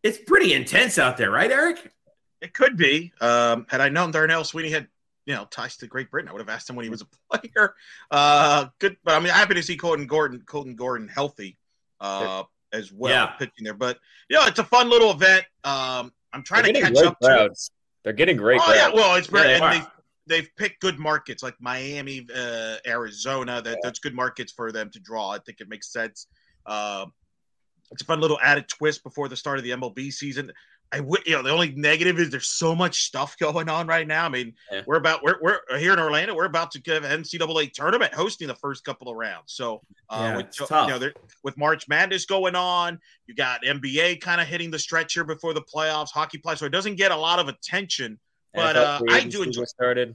[0.03, 1.93] it's pretty intense out there right eric?
[2.41, 3.13] It could be.
[3.21, 4.89] Um, had i known darnell sweeney had
[5.27, 7.07] you know ties to great britain i would have asked him when he was a
[7.39, 7.75] player.
[8.11, 11.59] Uh good but i mean happy to see colton gordon colton gordon healthy
[12.01, 12.43] uh
[12.73, 13.27] as well yeah.
[13.27, 13.75] pitching there.
[13.75, 13.99] But
[14.31, 15.45] you know it's a fun little event.
[15.65, 17.67] Um i'm trying They're to catch up crowds.
[17.69, 17.73] to
[18.05, 18.79] they're getting great oh, crowds.
[18.79, 19.87] yeah well it's very yeah, and
[20.27, 23.61] they've picked good markets like Miami, uh, Arizona.
[23.63, 25.31] That that's good markets for them to draw.
[25.31, 26.27] I think it makes sense.
[26.67, 27.07] Uh,
[27.91, 30.53] it's a fun little added twist before the start of the MLB season.
[30.95, 34.07] I would, you know, the only negative is there's so much stuff going on right
[34.07, 34.27] now.
[34.27, 34.83] I mean, yeah.
[34.87, 36.35] we're about we're, we're here in Orlando.
[36.35, 39.55] We're about to give NCAA tournament hosting the first couple of rounds.
[39.55, 41.11] So, uh, yeah, with, you know,
[41.45, 45.63] with March Madness going on, you got NBA kind of hitting the stretcher before the
[45.63, 48.19] playoffs, hockey play, so it doesn't get a lot of attention
[48.55, 50.15] but uh, I do enjoy started.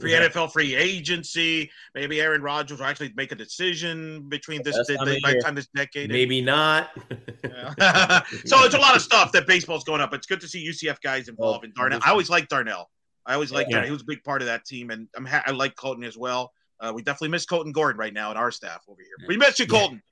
[0.00, 0.26] Free yeah.
[0.26, 1.70] NFL free agency.
[1.94, 5.54] Maybe Aaron Rodgers will actually make a decision between this the, the, by the time
[5.54, 6.10] this decade.
[6.10, 6.90] Maybe not.
[7.14, 10.14] so it's a lot of stuff that baseball's going up.
[10.14, 12.00] It's good to see UCF guys involved in Darnell.
[12.04, 12.90] I always like Darnell.
[13.26, 13.76] I always like yeah.
[13.76, 13.86] Darnell.
[13.86, 16.16] He was a big part of that team, and I'm ha- I like Colton as
[16.16, 16.52] well.
[16.80, 19.28] Uh, we definitely miss Colton Gordon right now in our staff over here.
[19.28, 20.02] We miss you, Colton.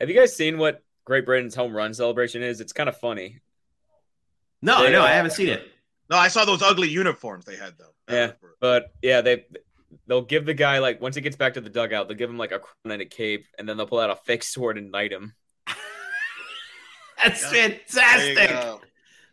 [0.00, 2.60] Have you guys seen what Great Britain's home run celebration is?
[2.60, 3.40] It's kind of funny.
[4.62, 5.68] No, they, no, I haven't seen it.
[6.08, 8.14] No, I saw those ugly uniforms they had though.
[8.14, 9.46] Yeah, but yeah, they
[10.06, 12.38] they'll give the guy like once he gets back to the dugout, they'll give him
[12.38, 14.92] like a crown and a cape, and then they'll pull out a fake sword and
[14.92, 15.34] knight him.
[17.22, 17.68] That's yeah.
[17.68, 18.82] fantastic.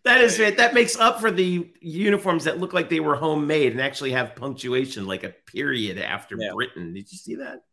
[0.06, 0.58] That is it.
[0.58, 4.36] That makes up for the uniforms that look like they were homemade and actually have
[4.36, 6.52] punctuation, like a period after yeah.
[6.54, 6.94] Britain.
[6.94, 7.64] Did you see that?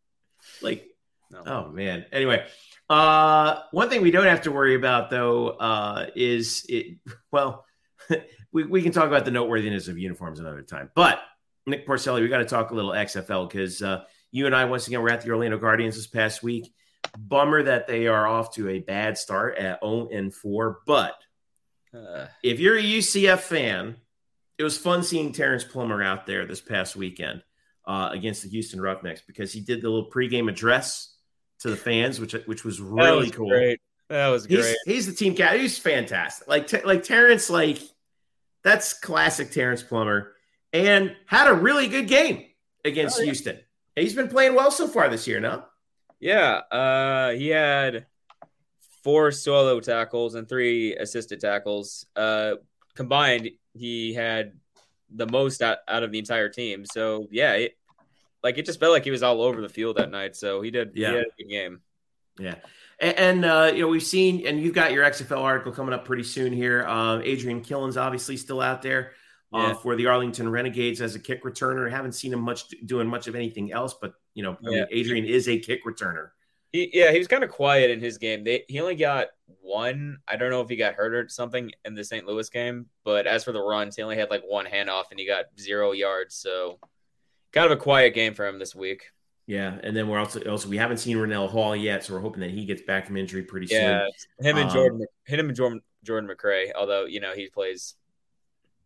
[0.61, 0.87] Like,
[1.29, 1.43] no.
[1.45, 2.05] oh man.
[2.11, 2.45] Anyway,
[2.89, 6.97] uh, one thing we don't have to worry about though uh, is it.
[7.31, 7.65] Well,
[8.51, 10.91] we, we can talk about the noteworthiness of uniforms another time.
[10.95, 11.21] But
[11.65, 14.87] Nick Porcelli, we got to talk a little XFL because uh, you and I once
[14.87, 16.73] again were at the Orlando Guardians this past week.
[17.17, 20.79] Bummer that they are off to a bad start at 0 and 4.
[20.85, 21.15] But
[21.93, 23.97] uh, if you're a UCF fan,
[24.57, 27.43] it was fun seeing Terrence Plummer out there this past weekend
[27.85, 31.15] uh, against the Houston Roughnecks because he did the little pregame address
[31.59, 33.49] to the fans, which which was really was cool.
[33.49, 33.79] Great.
[34.09, 34.77] That was He's great.
[34.85, 35.59] he's the team cat.
[35.59, 36.47] He's fantastic.
[36.47, 37.79] Like Te- like Terrence, like
[38.63, 40.33] that's classic Terrence Plummer,
[40.73, 42.45] and had a really good game
[42.85, 43.25] against Oh, yeah.
[43.25, 43.59] Houston.
[43.95, 45.39] He's been playing well so far this year.
[45.39, 45.65] No,
[46.19, 48.05] Yeah, uh, he had
[49.03, 52.05] four solo tackles and three assisted tackles.
[52.15, 52.55] Uh,
[52.95, 54.53] combined, he had
[55.13, 56.85] the most out, out of the entire team.
[56.85, 57.77] So yeah, it,
[58.43, 60.35] like it just felt like he was all over the field that night.
[60.35, 60.91] So he did.
[60.95, 61.11] Yeah.
[61.11, 61.81] he a good game.
[62.39, 62.55] Yeah.
[63.01, 66.21] And, uh, you know, we've seen, and you've got your XFL article coming up pretty
[66.23, 66.85] soon here.
[66.87, 69.13] Uh, Adrian Killins obviously still out there
[69.51, 69.73] uh, Yeah.
[69.73, 71.89] for the Arlington Renegades as a kick returner.
[71.89, 75.25] haven't seen him much doing much of anything else, but you know, I mean, Adrian
[75.25, 76.29] is a kick returner.
[76.71, 78.43] He, yeah, he was kind of quiet in his game.
[78.45, 79.27] They, he only got
[79.61, 80.19] one.
[80.27, 82.25] I don't know if he got hurt or something in the St.
[82.27, 85.25] Louis game, but as for the runs, he only had like one handoff and he
[85.25, 86.35] got zero yards.
[86.35, 86.79] So
[87.51, 89.07] kind of a quiet game for him this week.
[89.51, 92.39] Yeah, and then we're also also we haven't seen Rennell Hall yet, so we're hoping
[92.39, 94.07] that he gets back from injury pretty Yeah,
[94.39, 96.71] him and Um, Jordan, him and Jordan, Jordan McRae.
[96.73, 97.95] Although you know he plays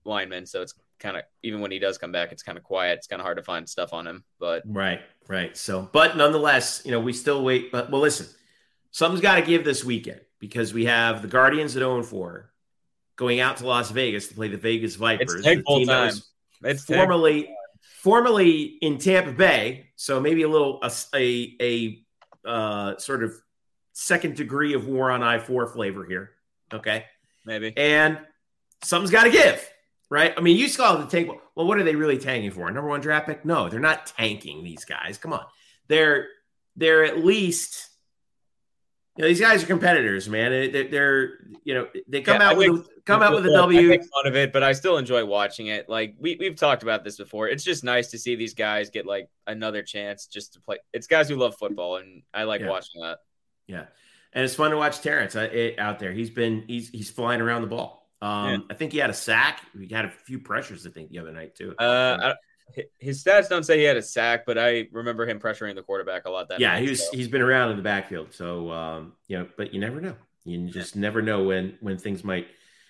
[0.05, 2.97] lineman, so it's kind of even when he does come back, it's kind of quiet.
[2.97, 4.23] It's kind of hard to find stuff on him.
[4.39, 4.63] But.
[4.65, 5.55] Right, right.
[5.55, 7.71] So, but nonetheless, you know, we still wait.
[7.71, 8.25] But well, listen,
[8.89, 12.51] something's got to give this weekend because we have the Guardians at 0 4
[13.17, 15.45] going out to Las Vegas to play the Vegas Vipers.
[15.45, 16.07] it's team time.
[16.07, 16.27] was
[16.63, 17.49] It's formerly
[18.05, 23.33] formerly in Tampa Bay, so maybe a little a a, a uh, sort of
[23.93, 26.29] second degree of war on I four flavor here.
[26.71, 27.05] Okay,
[27.47, 27.73] maybe.
[27.75, 28.19] and
[28.83, 29.67] something's got to give,
[30.11, 30.35] right?
[30.37, 31.31] I mean, you saw the tank.
[31.55, 32.69] Well, what are they really tanking for?
[32.69, 33.43] Number one draft pick?
[33.43, 35.17] No, they're not tanking these guys.
[35.17, 35.45] Come on,
[35.87, 36.27] they're
[36.75, 37.89] they're at least.
[39.17, 40.51] You know, these guys are competitors, man.
[40.71, 41.29] They're, they're
[41.63, 43.73] you know, they come Yeah, out I with a, come out with a Well, I
[43.73, 43.87] W.
[43.89, 45.87] make fun of it, but I still enjoy watching it.
[45.87, 47.47] Like we we've talked about this before.
[47.47, 50.79] It's just nice to see these guys get like another chance just to play.
[50.91, 52.69] It's guys who love football, and I like Yeah.
[52.69, 53.19] watching that.
[53.67, 53.85] Yeah,
[54.33, 56.11] and it's fun to watch Terrence uh, it, out there.
[56.11, 58.09] He's been he's he's flying around the ball.
[58.21, 58.57] Um, Yeah.
[58.69, 59.61] I think he had a sack.
[59.79, 60.85] He had a few pressures.
[60.85, 61.73] I think the other night too.
[61.79, 62.33] Uh, I,
[62.99, 66.25] his stats don't say he had a sack, but I remember him pressuring the quarterback
[66.25, 66.49] a lot.
[66.49, 67.15] That yeah, night, he was so.
[67.15, 68.33] he's been around in the backfield.
[68.33, 70.15] So um, you know, but you never know.
[70.43, 72.47] You just never know when when things might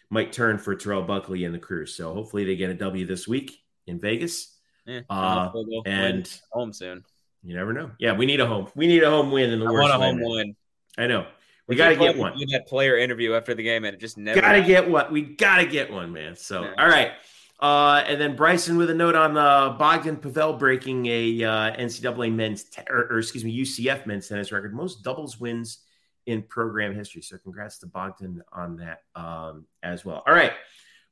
[0.09, 1.86] might turn for Terrell Buckley and the crew.
[1.86, 4.57] So hopefully they get a W this week in Vegas.
[4.86, 5.51] Yeah, Uh,
[5.86, 7.03] And home soon.
[7.43, 7.91] you never know.
[7.99, 8.67] Yeah, we need a home.
[8.76, 10.55] We need a home win in the I worst want a home win.
[10.97, 11.26] I know.
[11.67, 12.34] We got to get one.
[12.38, 14.39] we That player interview after the game, and it just never.
[14.39, 16.36] Gotta get what we gotta get one, man.
[16.36, 16.73] So Yeah.
[16.78, 17.13] all right.
[17.60, 22.34] Uh, and then Bryson with a note on uh, Bogdan Pavel breaking a uh, NCAA
[22.34, 25.80] men's te- or, or excuse me UCF men's tennis record, most doubles wins
[26.26, 27.22] in program history.
[27.22, 30.22] So congrats to Bogdan on that um, as well.
[30.28, 30.51] All right,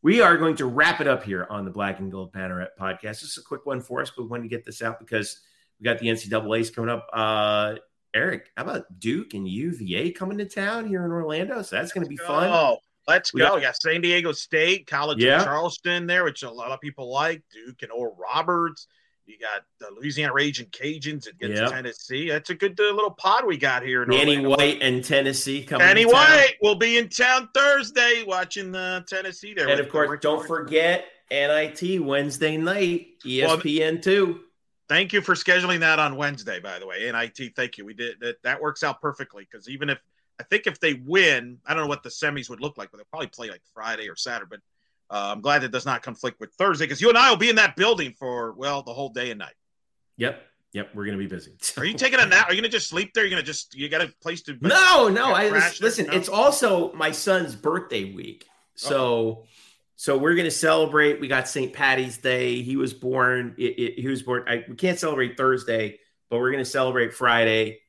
[0.01, 3.21] we are going to wrap it up here on the Black and Gold Banneret podcast.
[3.21, 5.39] Just a quick one for us, but we wanted to get this out because
[5.79, 7.07] we got the NCAA's coming up.
[7.13, 7.75] Uh,
[8.13, 11.61] Eric, how about Duke and UVA coming to town here in Orlando?
[11.61, 12.49] So that's going to be fun.
[12.49, 12.77] Oh,
[13.07, 13.47] let's We go.
[13.47, 15.37] got- We got San Diego State, College Yeah.
[15.39, 17.41] of Charleston there, which a lot of people like.
[17.51, 18.87] Duke and Oral Roberts.
[19.25, 21.69] You got the Louisiana Raging Cajuns against Yeah.
[21.69, 22.27] Tennessee.
[22.29, 24.49] That's a good uh, little pod we got here in Danny Orlando.
[24.49, 25.87] White and Tennessee coming.
[25.87, 29.69] Danny White will be in town Thursday watching the Tennessee there.
[29.69, 34.41] and of course, don't forget NIT Wednesday night, ESPN two.
[34.89, 37.09] Thank you for scheduling that on Wednesday, by the way.
[37.09, 37.85] NIT, thank you.
[37.85, 38.43] We did that.
[38.43, 39.99] That works out perfectly because even if
[40.43, 42.97] I think if they win, I don't know what the semis would look like, but
[42.97, 44.49] they'll probably play like Friday or Saturday.
[44.49, 44.59] But
[45.09, 47.49] uh, I'm glad that does not conflict with Thursday because you and I will be
[47.49, 49.53] in that building for well the whole day and night.
[50.17, 51.53] Yep, yep, we're gonna be busy.
[51.77, 52.49] Are you taking a nap?
[52.49, 53.23] Are you gonna just sleep there?
[53.23, 55.31] You're gonna just you got a place to no, no.
[55.31, 56.07] I listen.
[56.11, 59.45] It's also my son's birthday week, so
[59.95, 61.21] so we're gonna celebrate.
[61.21, 61.71] We got St.
[61.71, 62.61] Patty's Day.
[62.61, 63.55] He was born.
[63.57, 64.43] It, it, he was born.
[64.45, 67.79] I, we can't celebrate Thursday, but we're gonna celebrate Friday.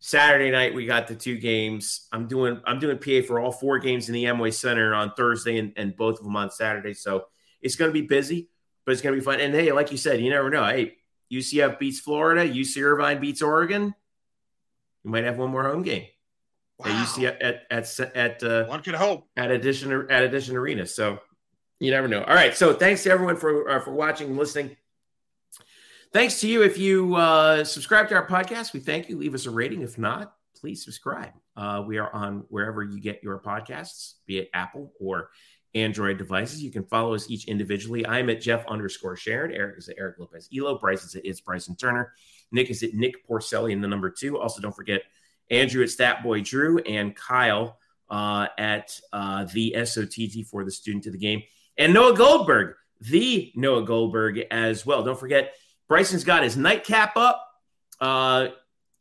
[0.00, 2.06] Saturday night we got the two games.
[2.12, 5.58] I'm doing I'm doing PA for all four games in the Amway Center on Thursday
[5.58, 6.94] and, and both of them on Saturday.
[6.94, 7.26] So
[7.60, 8.48] it's going to be busy,
[8.84, 9.40] but it's going to be fun.
[9.40, 10.64] And hey, like you said, you never know.
[10.64, 10.94] Hey,
[11.32, 13.94] UCF beats Florida, UC Irvine beats Oregon.
[15.04, 16.06] You might have one more home game
[16.84, 17.04] at Wow.
[17.04, 19.26] UCF at at at uh, One could hope.
[19.36, 20.86] at addition at addition Arena.
[20.86, 21.18] So
[21.80, 22.22] you never know.
[22.22, 22.56] All right.
[22.56, 24.76] So thanks to everyone for uh, for watching and listening.
[26.12, 28.72] Thanks to you if you uh, subscribe to our podcast.
[28.72, 29.18] We thank you.
[29.18, 29.82] Leave us a rating.
[29.82, 31.32] If not, please subscribe.
[31.54, 35.28] Uh, we are on wherever you get your podcasts, be it Apple or
[35.74, 36.62] Android devices.
[36.62, 38.06] You can follow us each individually.
[38.06, 39.52] I'm at Jeff underscore Sharon.
[39.52, 40.78] Eric is at Eric Lopez Elo.
[40.78, 42.12] Bryce is at It's Bryson Turner.
[42.52, 44.38] Nick is at Nick Porcelli in the number two.
[44.38, 45.02] Also, don't forget
[45.50, 47.78] Andrew at Statboy Drew and Kyle
[48.08, 51.42] uh, at uh, the SOTG for the student of the game.
[51.76, 55.04] And Noah Goldberg, the Noah Goldberg as well.
[55.04, 55.52] Don't forget,
[55.88, 57.44] Bryson's got his nightcap up.
[58.00, 58.48] Uh,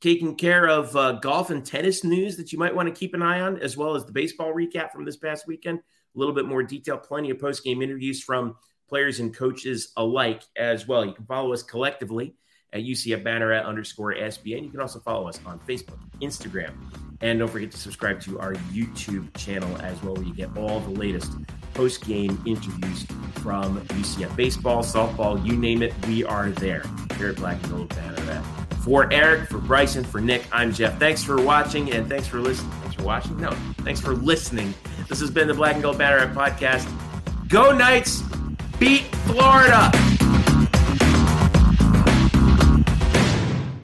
[0.01, 3.21] taking care of uh, golf and tennis news that you might want to keep an
[3.21, 5.79] eye on, as well as the baseball recap from this past weekend.
[5.79, 8.55] A little bit more detail, plenty of post game interviews from
[8.89, 11.05] players and coaches alike as well.
[11.05, 12.35] You can follow us collectively
[12.73, 14.63] at UCF Banneret underscore SBN.
[14.63, 16.73] You can also follow us on Facebook, Instagram,
[17.21, 20.79] and don't forget to subscribe to our YouTube channel as well, where you get all
[20.79, 21.31] the latest
[21.77, 23.03] post game interviews
[23.43, 26.83] from UCF baseball, softball, you name it, we are there
[27.17, 28.43] here at Black and Gold Banneret.
[28.83, 30.97] For Eric, for Bryson, for Nick, I'm Jeff.
[30.97, 32.71] Thanks for watching and thanks for listening.
[32.81, 33.37] Thanks for watching?
[33.37, 33.51] No,
[33.83, 34.73] thanks for listening.
[35.07, 36.87] This has been the Black and Gold Banneret podcast.
[37.47, 38.23] Go Knights!
[38.79, 39.91] Beat Florida!